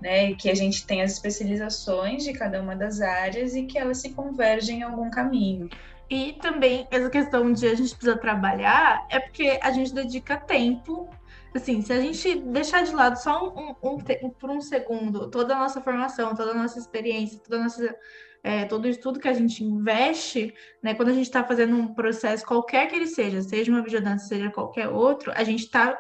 [0.01, 0.31] né?
[0.31, 3.99] E que a gente tem as especializações de cada uma das áreas e que elas
[3.99, 5.69] se convergem em algum caminho.
[6.11, 11.09] E também essa questão de a gente precisa trabalhar é porque a gente dedica tempo
[11.55, 15.55] assim, se a gente deixar de lado só um, um, um, por um segundo toda
[15.55, 17.97] a nossa formação, toda a nossa experiência, toda a nossa,
[18.43, 21.95] é, todo o estudo que a gente investe, né, quando a gente está fazendo um
[21.95, 25.99] processo, qualquer que ele seja, seja uma videodança, seja qualquer outro, a gente está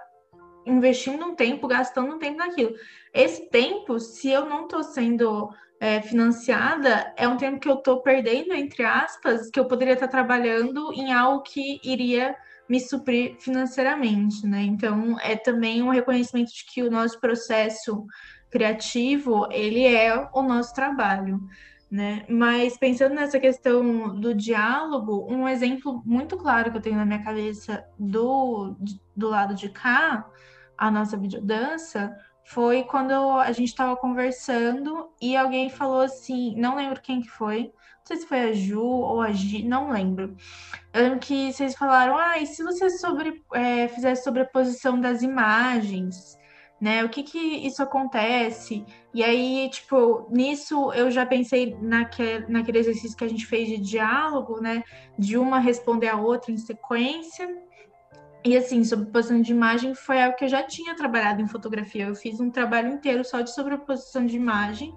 [0.64, 2.74] investindo um tempo, gastando um tempo naquilo.
[3.12, 8.02] Esse tempo, se eu não estou sendo é, financiada, é um tempo que eu estou
[8.02, 12.36] perdendo, entre aspas, que eu poderia estar tá trabalhando em algo que iria
[12.68, 14.62] me suprir financeiramente, né?
[14.62, 18.04] Então, é também um reconhecimento de que o nosso processo
[18.50, 21.40] criativo, ele é o nosso trabalho,
[21.90, 22.24] né?
[22.28, 27.22] Mas pensando nessa questão do diálogo, um exemplo muito claro que eu tenho na minha
[27.22, 28.76] cabeça do,
[29.16, 30.26] do lado de cá,
[30.76, 32.14] a nossa videodança,
[32.48, 37.72] foi quando a gente estava conversando e alguém falou assim, não lembro quem que foi,
[38.08, 40.34] sei se foi a Ju ou a Gi, não lembro.
[40.94, 46.38] Eu lembro que vocês falaram, ah, e se você sobre, é, fizesse sobreposição das imagens,
[46.80, 47.04] né?
[47.04, 48.84] O que que isso acontece?
[49.12, 53.76] E aí, tipo, nisso eu já pensei naquele, naquele exercício que a gente fez de
[53.76, 54.82] diálogo, né?
[55.18, 57.67] De uma responder a outra em sequência.
[58.44, 62.06] E assim, sobreposição de imagem foi algo que eu já tinha trabalhado em fotografia.
[62.06, 64.94] Eu fiz um trabalho inteiro só de sobreposição de imagem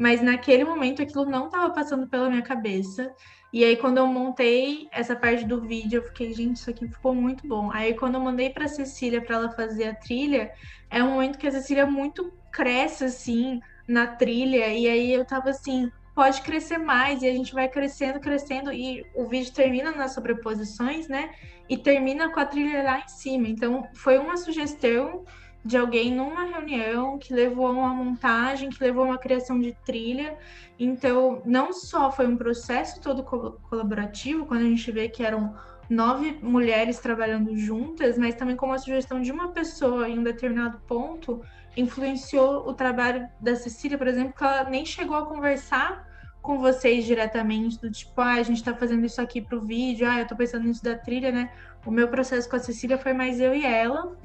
[0.00, 3.14] mas naquele momento aquilo não estava passando pela minha cabeça.
[3.52, 7.14] E aí, quando eu montei essa parte do vídeo, eu fiquei, gente, isso aqui ficou
[7.14, 7.70] muito bom.
[7.70, 10.50] Aí, quando eu mandei para Cecília para ela fazer a trilha,
[10.88, 14.68] é um momento que a Cecília muito cresce assim na trilha.
[14.68, 19.04] E aí eu tava assim, pode crescer mais e a gente vai crescendo, crescendo e
[19.14, 21.30] o vídeo termina nas sobreposições, né?
[21.68, 23.48] E termina com a trilha lá em cima.
[23.48, 25.24] Então, foi uma sugestão
[25.64, 29.76] de alguém numa reunião que levou a uma montagem, que levou a uma criação de
[29.84, 30.36] trilha.
[30.78, 35.54] Então, não só foi um processo todo colaborativo, quando a gente vê que eram
[35.88, 40.80] nove mulheres trabalhando juntas, mas também como a sugestão de uma pessoa em um determinado
[40.86, 41.42] ponto
[41.76, 46.08] influenciou o trabalho da Cecília, por exemplo, que ela nem chegou a conversar
[46.42, 50.20] com vocês diretamente, do tipo, ah, a gente tá fazendo isso aqui pro vídeo, ah,
[50.20, 51.50] eu tô pensando nisso da trilha, né?
[51.84, 54.16] O meu processo com a Cecília foi mais eu e ela.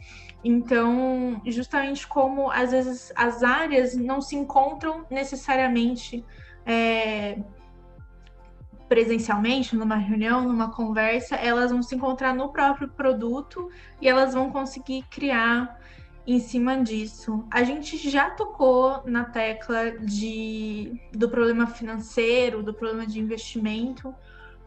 [0.44, 6.24] Então, justamente como às vezes as áreas não se encontram necessariamente
[6.66, 7.38] é,
[8.88, 14.52] presencialmente, numa reunião, numa conversa, elas vão se encontrar no próprio produto e elas vão
[14.52, 15.80] conseguir criar
[16.28, 17.46] em cima disso.
[17.52, 24.14] A gente já tocou na tecla de, do problema financeiro, do problema de investimento,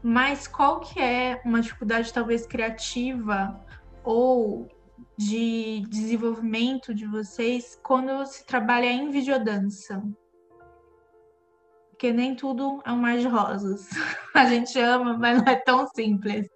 [0.03, 3.59] mas qual que é uma dificuldade talvez criativa
[4.05, 4.69] ou
[5.17, 10.03] de desenvolvimento de vocês quando se trabalha em videodança?
[11.91, 13.91] Porque nem tudo é um mar de rosas.
[14.33, 16.49] A gente ama, mas não é tão simples.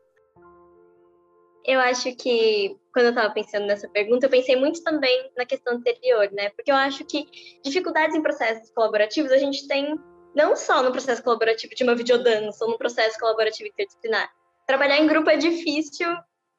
[1.64, 5.74] Eu acho que quando eu estava pensando nessa pergunta, eu pensei muito também na questão
[5.74, 6.50] anterior, né?
[6.50, 7.26] Porque eu acho que
[7.64, 9.98] dificuldades em processos colaborativos a gente tem
[10.34, 14.30] não só no processo colaborativo de uma videodança ou no processo colaborativo interdisciplinar.
[14.66, 16.08] Trabalhar em grupo é difícil,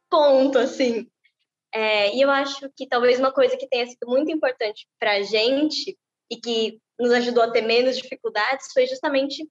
[0.09, 1.07] ponto, assim.
[1.73, 5.21] É, e eu acho que talvez uma coisa que tenha sido muito importante para a
[5.21, 5.97] gente
[6.29, 9.47] e que nos ajudou a ter menos dificuldades foi justamente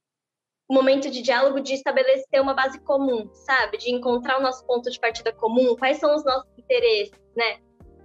[0.72, 3.78] momento de diálogo de estabelecer uma base comum, sabe?
[3.78, 7.58] De encontrar o nosso ponto de partida comum, quais são os nossos interesses, né?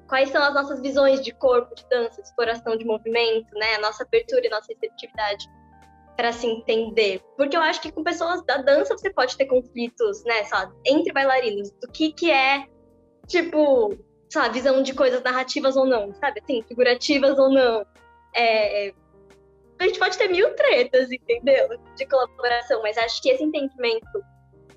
[0.08, 3.75] Quais são as nossas visões de corpo, de dança, de exploração de movimento, né?
[3.75, 5.47] A nossa abertura e nossa receptividade
[6.15, 7.21] para se entender.
[7.38, 10.43] Porque eu acho que com pessoas da dança você pode ter conflitos, né?
[10.45, 12.65] Só entre bailarinos, do que que é,
[13.27, 13.97] tipo,
[14.30, 16.41] sabe, visão de coisas narrativas ou não, sabe?
[16.43, 17.86] Assim, figurativas ou não.
[18.36, 18.93] É,
[19.79, 21.69] a gente pode ter mil tretas, entendeu?
[21.95, 24.23] De colaboração, mas acho que esse entendimento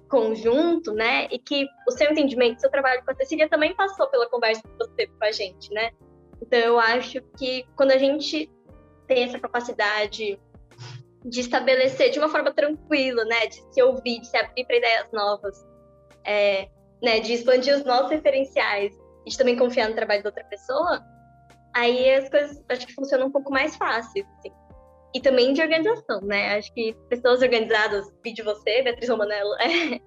[0.08, 1.28] conjunto, né?
[1.30, 4.62] E que o seu entendimento, o seu trabalho com a Cecília também passou pela conversa
[4.62, 5.90] que você teve com a gente, né?
[6.42, 8.50] Então eu acho que quando a gente
[9.06, 10.38] tem essa capacidade
[11.24, 13.46] de estabelecer de uma forma tranquila, né?
[13.46, 15.64] De se ouvir, de se abrir para ideias novas,
[16.26, 16.68] é,
[17.02, 17.20] né?
[17.20, 18.92] De expandir os nossos referenciais
[19.24, 21.02] e de também confiar no trabalho da outra pessoa,
[21.74, 24.26] aí as coisas acho que funcionam um pouco mais fácil.
[24.38, 24.59] Assim.
[25.12, 26.56] E também de organização, né?
[26.56, 30.00] Acho que pessoas organizadas, vídeo você, Beatriz Romanello, é,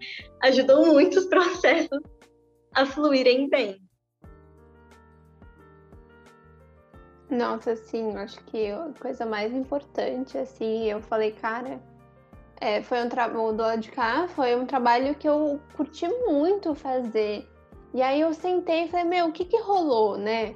[0.44, 2.02] ajudam muito os processos
[2.74, 3.82] a fluírem bem.
[7.30, 11.82] Nossa, sim, acho que a coisa mais importante, assim, eu falei, cara,
[12.62, 16.76] é, foi um trabalho do lado de cá, foi um trabalho que eu curti muito
[16.76, 17.48] fazer.
[17.94, 20.56] E aí eu sentei e falei, meu, o que que rolou, né?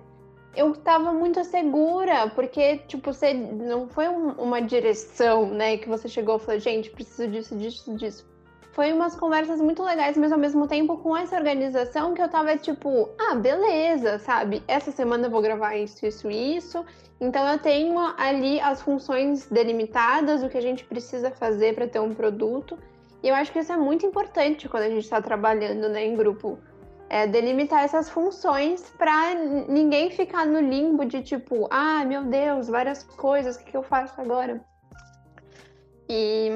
[0.56, 6.08] Eu tava muito segura, porque, tipo, você não foi um, uma direção, né, que você
[6.08, 8.38] chegou e falou, gente, preciso disso, disso, disso.
[8.72, 12.56] Foi umas conversas muito legais, mas ao mesmo tempo com essa organização que eu tava
[12.58, 14.62] tipo, ah, beleza, sabe?
[14.68, 16.86] Essa semana eu vou gravar isso, isso, isso.
[17.20, 22.00] Então eu tenho ali as funções delimitadas, o que a gente precisa fazer para ter
[22.00, 22.78] um produto.
[23.24, 26.16] E eu acho que isso é muito importante quando a gente está trabalhando né, em
[26.16, 26.60] grupo
[27.10, 29.34] é, delimitar essas funções para
[29.68, 33.84] ninguém ficar no limbo de tipo, ah, meu Deus, várias coisas, o que, que eu
[33.84, 34.62] faço agora?
[36.10, 36.50] E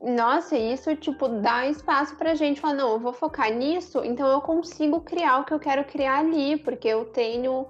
[0.00, 4.40] nossa, isso tipo dá espaço pra gente falar, não, eu vou focar nisso, então eu
[4.40, 7.68] consigo criar o que eu quero criar ali, porque eu tenho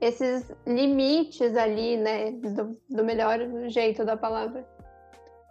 [0.00, 3.38] esses limites ali, né, do, do melhor
[3.68, 4.66] jeito da palavra.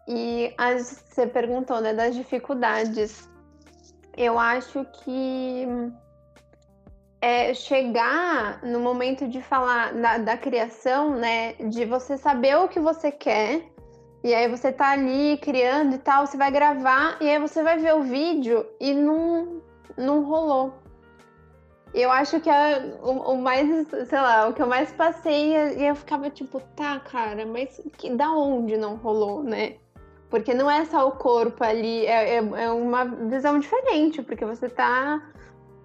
[0.07, 3.29] E as, você perguntou, né, das dificuldades.
[4.15, 5.67] Eu acho que
[7.27, 11.55] é, chegar no momento de falar da, criação, né?
[11.55, 13.63] De você saber o que você quer,
[14.23, 17.77] e aí você tá ali criando e tal, você vai gravar, e aí você vai
[17.77, 19.61] ver o vídeo e não,
[19.97, 20.73] não rolou.
[21.93, 25.85] Eu acho que é o, o, mais, sei lá, o que eu mais passei, e
[25.85, 29.75] eu ficava tipo, tá, cara, mas que, da onde não rolou, né?
[30.29, 34.69] Porque não é só o corpo ali, é, é, é uma visão diferente, porque você
[34.69, 35.21] tá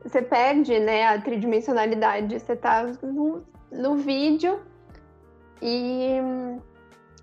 [0.04, 2.38] você perde né, a tridimensionalidade.
[2.38, 4.60] Você tá no, no vídeo
[5.60, 6.18] e,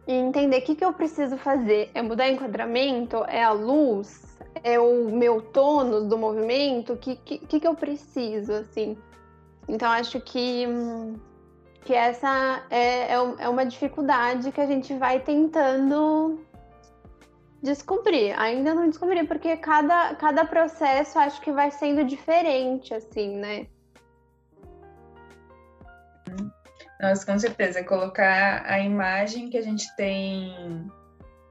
[0.08, 1.92] e entender o que, que eu preciso fazer.
[1.94, 3.24] É mudar enquadramento?
[3.28, 4.38] É a luz?
[4.64, 6.94] É o meu tônus do movimento?
[6.94, 8.98] O que, que, que eu preciso, assim?
[9.68, 10.66] Então, acho que,
[11.82, 16.40] que essa é, é, é uma dificuldade que a gente vai tentando
[17.62, 18.34] descobrir.
[18.38, 23.68] Ainda não descobri, porque cada, cada processo acho que vai sendo diferente, assim, né?
[27.02, 27.84] Nossa, com certeza.
[27.84, 30.90] Colocar a imagem que a gente tem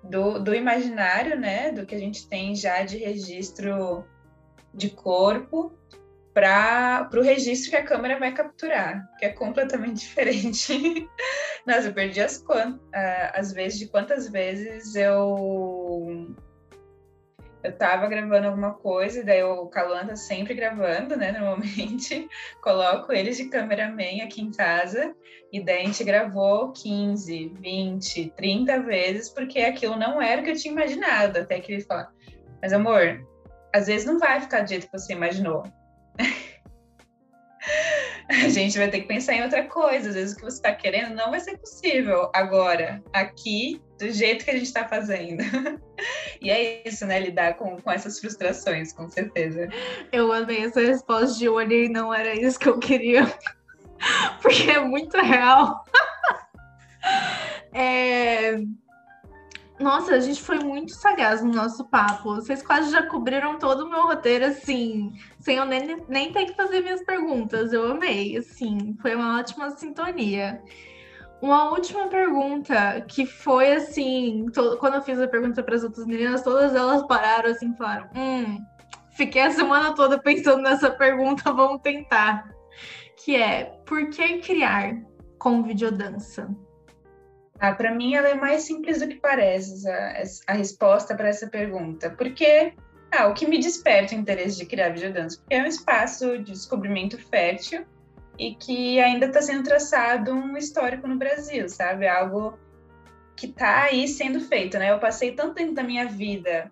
[0.04, 1.72] do, do imaginário, né?
[1.72, 4.04] Do que a gente tem já de registro
[4.74, 5.72] de corpo
[6.38, 11.08] para o registro que a câmera vai capturar, que é completamente diferente.
[11.66, 12.44] Nossa, eu perdi as,
[13.34, 15.87] as vezes de quantas vezes eu
[17.62, 22.28] eu tava gravando alguma coisa, daí o Caluan tá sempre gravando, né, normalmente,
[22.62, 25.14] coloco eles de cameraman aqui em casa,
[25.52, 30.50] e daí a gente gravou 15, 20, 30 vezes, porque aquilo não era o que
[30.50, 32.12] eu tinha imaginado, até que ele fala,
[32.62, 33.24] mas amor,
[33.74, 35.64] às vezes não vai ficar do jeito que você imaginou.
[38.28, 40.08] a gente vai ter que pensar em outra coisa.
[40.10, 44.44] Às vezes o que você está querendo não vai ser possível agora, aqui, do jeito
[44.44, 45.42] que a gente está fazendo.
[46.40, 47.18] e é isso, né?
[47.20, 49.68] Lidar com, com essas frustrações, com certeza.
[50.12, 53.26] Eu amei essa resposta de olhei, não era isso que eu queria.
[54.40, 55.84] Porque é muito real.
[57.74, 58.58] é
[59.80, 62.34] nossa, a gente foi muito sagaz no nosso papo.
[62.34, 66.56] Vocês quase já cobriram todo o meu roteiro, assim, sem eu nem, nem ter que
[66.56, 67.72] fazer minhas perguntas.
[67.72, 70.60] Eu amei, assim, foi uma ótima sintonia.
[71.40, 74.76] Uma última pergunta, que foi assim, to...
[74.78, 78.58] quando eu fiz a pergunta para as outras meninas, todas elas pararam assim, falaram: Hum,
[79.12, 82.52] fiquei a semana toda pensando nessa pergunta, vamos tentar.
[83.24, 84.96] Que é, por que criar
[85.38, 86.48] com videodança?
[87.60, 91.48] Ah, para mim, ela é mais simples do que parece, a, a resposta para essa
[91.48, 92.10] pergunta.
[92.10, 92.72] Porque
[93.12, 95.38] ah, o que me desperta o interesse de criar videodança?
[95.38, 97.84] Porque é um espaço de descobrimento fértil
[98.38, 102.06] e que ainda está sendo traçado um histórico no Brasil, sabe?
[102.06, 102.56] Algo
[103.34, 104.90] que está aí sendo feito, né?
[104.90, 106.70] Eu passei tanto tempo da minha vida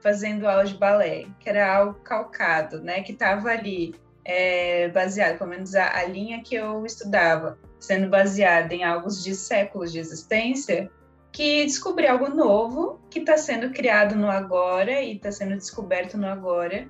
[0.00, 3.02] fazendo aula de balé, que era algo calcado, né?
[3.02, 3.94] Que estava ali
[4.24, 9.34] é, baseado, pelo menos a, a linha que eu estudava, sendo baseada em algo de
[9.34, 10.90] séculos de existência,
[11.32, 16.26] que descobrir algo novo que está sendo criado no agora e está sendo descoberto no
[16.26, 16.88] agora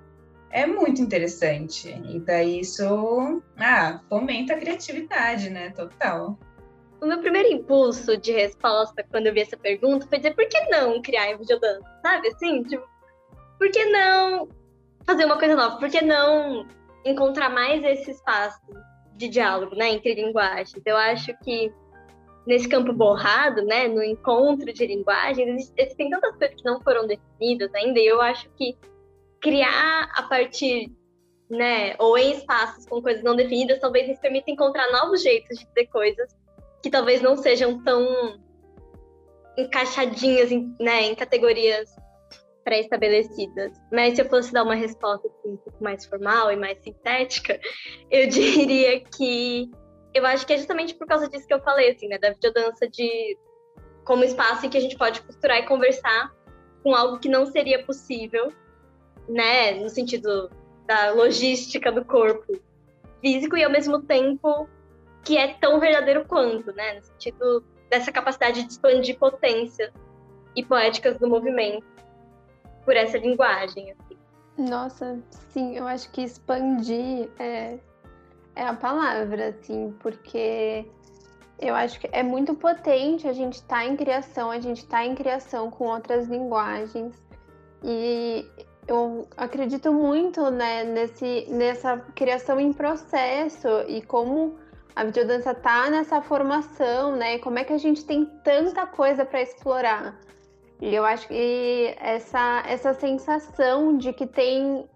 [0.51, 1.89] é muito interessante.
[2.09, 5.71] E daí isso ah, fomenta a criatividade, né?
[5.71, 6.39] Total.
[7.01, 10.61] O meu primeiro impulso de resposta quando eu vi essa pergunta foi dizer por que
[10.71, 11.85] não criar em videodança?
[12.03, 12.63] Sabe assim?
[12.63, 12.87] Tipo,
[13.59, 14.49] por que não
[15.05, 15.77] fazer uma coisa nova?
[15.79, 16.67] Por que não
[17.05, 18.61] encontrar mais esse espaço
[19.17, 20.83] de diálogo, né, entre linguagens.
[20.85, 21.73] Eu acho que
[22.47, 27.75] nesse campo borrado, né, no encontro de linguagens, existem tantas coisas que não foram definidas
[27.75, 28.77] ainda, e eu acho que
[29.41, 30.91] criar a partir,
[31.49, 35.67] né, ou em espaços com coisas não definidas, talvez nos permita encontrar novos jeitos de
[35.67, 36.35] dizer coisas
[36.83, 38.41] que talvez não sejam tão
[39.57, 41.95] encaixadinhas em, né, em categorias
[42.67, 43.73] pré-estabelecidas.
[43.93, 47.61] Mas se eu fosse dar uma resposta assim, um pouco mais formal e mais sintética,
[48.11, 49.71] eu diria que
[50.13, 52.19] eu acho que é justamente por causa disso que eu falei, assim, né?
[52.19, 53.39] Da videodança de
[54.05, 56.35] como espaço em que a gente pode costurar e conversar
[56.83, 58.53] com algo que não seria possível,
[59.29, 59.73] né?
[59.73, 60.51] No sentido
[60.87, 62.61] da logística do corpo
[63.21, 64.69] físico e ao mesmo tempo
[65.25, 66.95] que é tão verdadeiro quanto, né?
[66.95, 69.93] No sentido dessa capacidade de expandir potências
[70.55, 71.85] e poéticas do movimento
[72.85, 73.93] por essa linguagem.
[73.93, 74.17] Assim.
[74.57, 75.21] Nossa,
[75.51, 77.79] sim, eu acho que expandir é,
[78.55, 80.87] é a palavra, assim, porque
[81.59, 84.99] eu acho que é muito potente a gente estar tá em criação, a gente estar
[84.99, 87.15] tá em criação com outras linguagens.
[87.83, 88.49] E
[88.87, 94.57] eu acredito muito né, nesse, nessa criação em processo e como
[94.95, 97.39] a videodança está nessa formação, né?
[97.39, 100.19] Como é que a gente tem tanta coisa para explorar.
[100.81, 104.89] E eu acho que essa, essa sensação de que tem,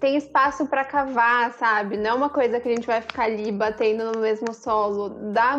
[0.00, 1.96] tem espaço para cavar, sabe?
[1.96, 5.10] Não é uma coisa que a gente vai ficar ali batendo no mesmo solo.
[5.32, 5.56] Dá,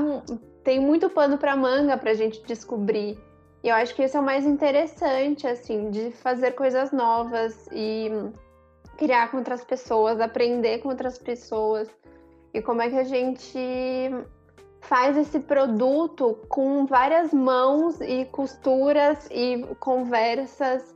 [0.63, 3.17] tem muito pano para manga para a gente descobrir.
[3.63, 8.09] E eu acho que isso é o mais interessante, assim, de fazer coisas novas e
[8.97, 11.89] criar com outras pessoas, aprender com outras pessoas.
[12.53, 13.57] E como é que a gente
[14.81, 20.93] faz esse produto com várias mãos e costuras e conversas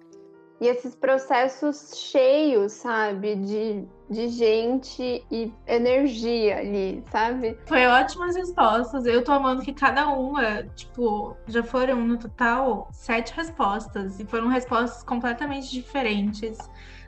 [0.60, 7.58] e esses processos cheios, sabe, de, de gente e energia ali, sabe?
[7.68, 9.06] Foi ótimas respostas.
[9.06, 14.48] Eu tô amando que cada uma, tipo, já foram no total sete respostas e foram
[14.48, 16.58] respostas completamente diferentes.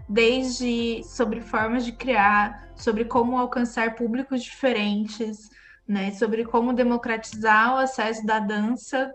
[0.08, 5.50] Desde sobre formas de criar, sobre como alcançar públicos diferentes,
[5.88, 9.12] né, sobre como democratizar o acesso da dança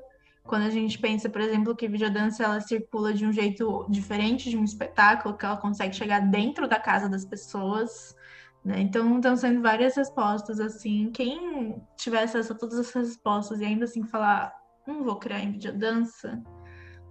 [0.46, 4.56] quando a gente pensa, por exemplo, que videodança ela circula de um jeito diferente de
[4.56, 8.14] um espetáculo, que ela consegue chegar dentro da casa das pessoas,
[8.64, 8.80] né?
[8.80, 11.10] Então, estão sendo várias respostas, assim.
[11.12, 14.54] Quem tiver acesso a todas essas respostas e ainda assim falar,
[14.86, 16.42] não vou criar em videodança,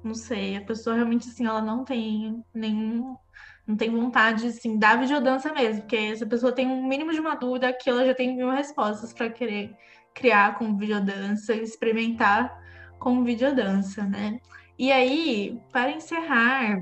[0.03, 3.17] não sei, a pessoa realmente, assim, ela não tem nenhum
[3.65, 7.19] não tem vontade, assim, da videodança mesmo, porque se a pessoa tem um mínimo de
[7.19, 9.73] uma dúvida, que ela já tem mil respostas para querer
[10.13, 12.61] criar com videodança, experimentar
[13.03, 14.39] com videodança, né?
[14.79, 16.81] E aí, para encerrar,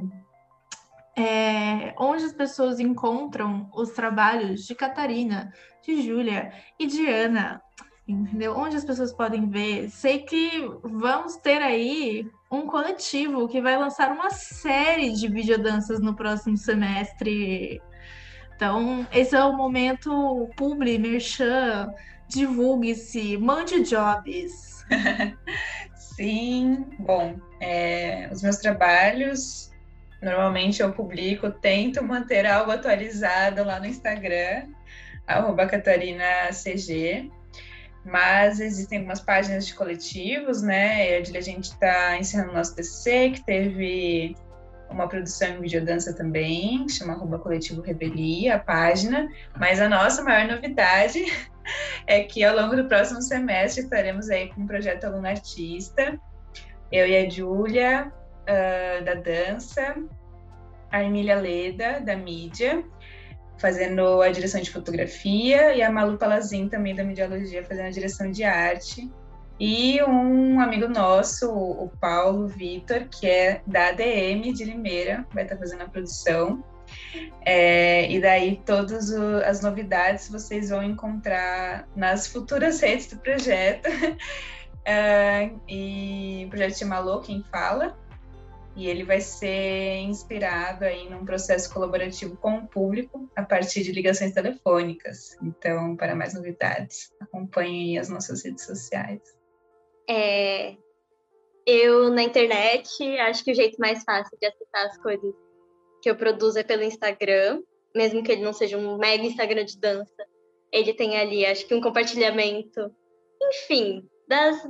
[1.17, 5.51] é, onde as pessoas encontram os trabalhos de Catarina,
[5.83, 7.59] de Júlia e de Ana,
[8.07, 8.55] entendeu?
[8.55, 9.89] Onde as pessoas podem ver.
[9.89, 16.15] Sei que vamos ter aí um coletivo que vai lançar uma série de videodanças no
[16.15, 17.81] próximo semestre.
[18.55, 21.91] Então, esse é o momento publi, merchan,
[22.27, 24.85] divulgue-se, mande jobs.
[26.21, 29.71] Sim, bom, é, os meus trabalhos,
[30.21, 34.67] normalmente eu publico, tento manter algo atualizado lá no Instagram,
[35.25, 37.31] CatarinaCG,
[38.05, 41.17] mas existem algumas páginas de coletivos, né?
[41.17, 44.35] A gente está encerrando nosso TCC, que teve
[44.91, 50.47] uma produção em videodança também, chama arroba Coletivo Rebelia, a página, mas a nossa maior
[50.47, 51.19] novidade
[52.07, 56.19] é que ao longo do próximo semestre estaremos aí com o projeto Aluno Artista,
[56.91, 59.95] eu e a Júlia, uh, da dança,
[60.91, 62.83] a Emília Leda, da mídia,
[63.57, 68.31] fazendo a direção de fotografia, e a Malu Palazin, também da Mediologia, fazendo a direção
[68.31, 69.09] de arte.
[69.59, 75.55] E um amigo nosso, o Paulo Vitor, que é da ADM de Limeira, vai estar
[75.55, 76.63] fazendo a produção.
[77.45, 83.89] É, e daí todas as novidades vocês vão encontrar nas futuras redes do projeto.
[84.85, 87.97] É, e o projeto chama Alô Quem Fala,
[88.75, 93.91] e ele vai ser inspirado aí num processo colaborativo com o público a partir de
[93.91, 95.37] ligações telefônicas.
[95.41, 99.21] Então, para mais novidades, acompanhem as nossas redes sociais.
[100.09, 100.75] É,
[101.65, 105.33] eu na internet acho que o jeito mais fácil de acessar as coisas
[106.01, 107.61] que eu produzo é pelo Instagram,
[107.95, 110.25] mesmo que ele não seja um mega Instagram de dança.
[110.71, 112.91] Ele tem ali, acho que um compartilhamento,
[113.41, 114.67] enfim, das,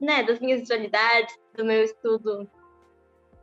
[0.00, 2.48] né, das minhas visualidades, do meu estudo,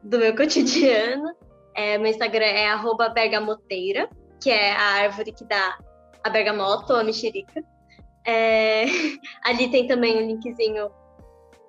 [0.04, 1.34] do meu cotidiano.
[1.76, 2.68] É, meu Instagram é
[3.14, 4.10] bergamoteira,
[4.42, 5.78] que é a árvore que dá
[6.24, 7.64] a bergamoto, a mexerica.
[8.26, 8.86] É,
[9.46, 10.92] ali tem também um linkzinho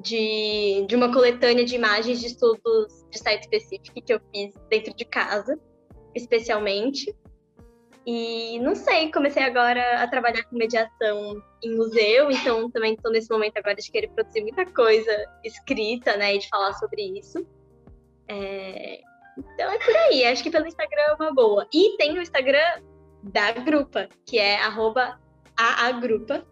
[0.00, 4.94] de, de uma coletânea de imagens de estudos de site específico que eu fiz dentro
[4.94, 5.58] de casa,
[6.14, 7.14] especialmente.
[8.06, 13.30] E não sei, comecei agora a trabalhar com mediação em museu, então também estou nesse
[13.30, 17.46] momento agora de querer produzir muita coisa escrita, né, e de falar sobre isso.
[18.26, 19.00] É...
[19.38, 21.66] Então é por aí, acho que pelo Instagram é uma boa.
[21.72, 22.82] E tem o Instagram
[23.22, 25.20] da grupa, que é arroba
[25.56, 26.44] aagrupa,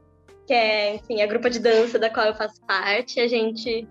[0.49, 3.20] que é, enfim, a grupa de dança da qual eu faço parte.
[3.20, 3.86] A gente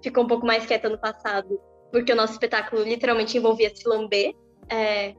[0.00, 4.32] ficou um pouco mais quieta no passado, porque o nosso espetáculo literalmente envolvia se lamber.
[4.70, 5.14] É,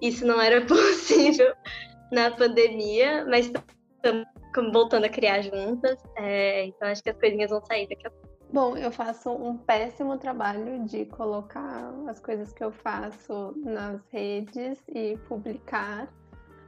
[0.00, 1.52] isso não era possível
[2.10, 3.52] na pandemia, mas
[3.96, 5.98] estamos voltando a criar juntas.
[6.16, 8.30] É, então acho que as coisinhas vão sair daqui a pouco.
[8.50, 14.82] Bom, eu faço um péssimo trabalho de colocar as coisas que eu faço nas redes
[14.88, 16.08] e publicar,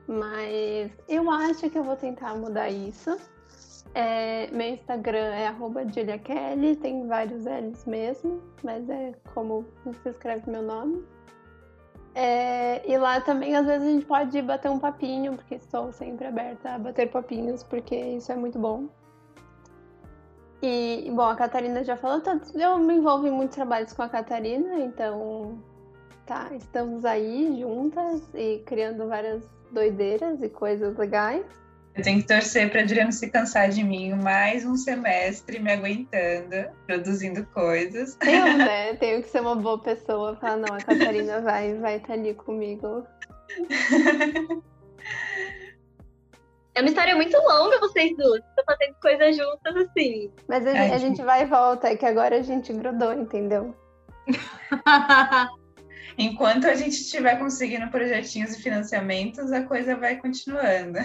[0.06, 3.16] mas eu acho que eu vou tentar mudar isso.
[3.95, 5.55] É, meu Instagram é
[5.93, 11.05] @juliakelly, tem vários L's mesmo, mas é como você escreve meu nome.
[12.14, 16.26] É, e lá também, às vezes, a gente pode bater um papinho, porque estou sempre
[16.26, 18.88] aberta a bater papinhos, porque isso é muito bom.
[20.62, 22.22] E, bom, a Catarina já falou,
[22.55, 25.59] eu me envolvo em muitos trabalhos com a Catarina, então,
[26.24, 31.61] tá, estamos aí juntas e criando várias doideiras e coisas legais.
[31.95, 36.70] Eu tenho que torcer para Adriano se cansar de mim mais um semestre me aguentando,
[36.86, 38.16] produzindo coisas.
[38.22, 38.95] Eu, né?
[38.95, 40.34] Tenho que ser uma boa pessoa.
[40.36, 43.07] Falar, não, a Catarina vai vai estar tá ali comigo.
[46.74, 48.40] É uma história muito longa, vocês duas.
[48.40, 50.32] Estão fazendo coisas juntas assim.
[50.49, 53.74] Mas a, a gente vai e volta, é que agora a gente grudou, entendeu?
[56.18, 60.98] enquanto a gente estiver conseguindo projetinhos e financiamentos, a coisa vai continuando.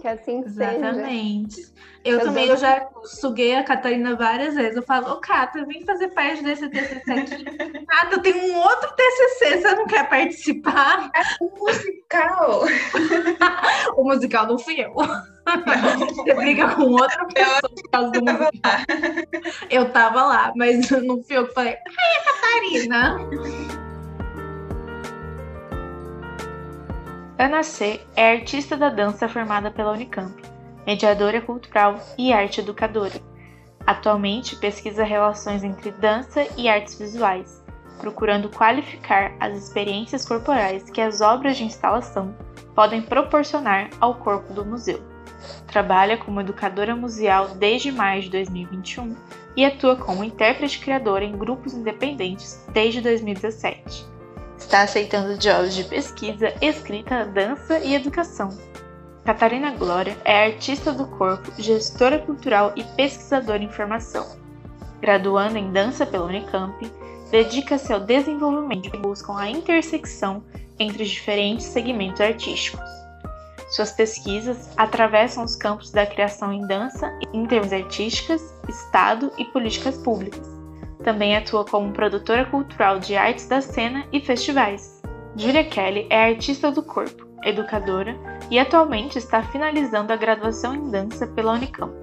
[0.00, 1.54] Que assim Exatamente.
[1.54, 1.72] Seja.
[2.04, 4.76] Eu, também eu já suguei a Catarina várias vezes.
[4.76, 7.44] Eu falo, ô oh, Cata, vem fazer parte desse TCC aqui.
[7.86, 11.10] Cata, tem um outro TCC, você não quer participar?
[11.14, 12.64] É um musical.
[13.96, 14.94] o musical não fui eu.
[14.94, 18.80] você briga com outra pessoa por causa do musical.
[19.70, 23.87] Eu tava lá, mas não fui eu que falei, ai, Catarina.
[27.38, 28.00] Ana C.
[28.16, 30.34] é artista da dança formada pela Unicamp,
[30.84, 33.14] mediadora cultural e arte educadora.
[33.86, 37.64] Atualmente pesquisa relações entre dança e artes visuais,
[38.00, 42.34] procurando qualificar as experiências corporais que as obras de instalação
[42.74, 45.00] podem proporcionar ao corpo do museu.
[45.68, 49.14] Trabalha como educadora museal desde maio de 2021
[49.56, 54.17] e atua como intérprete criadora em grupos independentes desde 2017.
[54.58, 58.50] Está aceitando jobs de pesquisa, escrita, dança e educação.
[59.24, 64.26] Catarina Glória é artista do corpo, gestora cultural e pesquisadora em formação.
[65.00, 66.90] Graduando em dança pela Unicamp,
[67.30, 70.42] dedica-se ao desenvolvimento que buscam a intersecção
[70.78, 72.88] entre os diferentes segmentos artísticos.
[73.70, 79.96] Suas pesquisas atravessam os campos da criação em dança, em termos artísticas, Estado e políticas
[79.98, 80.57] públicas.
[81.08, 85.00] Também atua como produtora cultural de artes da cena e festivais.
[85.34, 88.14] Julia Kelly é artista do corpo, educadora
[88.50, 91.94] e atualmente está finalizando a graduação em dança pela Unicamp.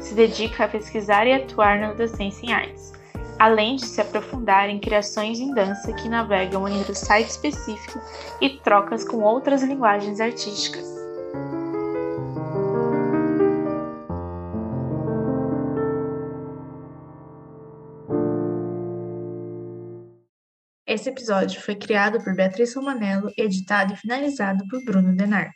[0.00, 2.94] Se dedica a pesquisar e atuar na docência em artes,
[3.38, 8.00] além de se aprofundar em criações em dança que navegam entre o site específico
[8.40, 10.99] e trocas com outras linguagens artísticas.
[20.90, 25.52] Esse episódio foi criado por Beatriz Romanello, editado e finalizado por Bruno Denar.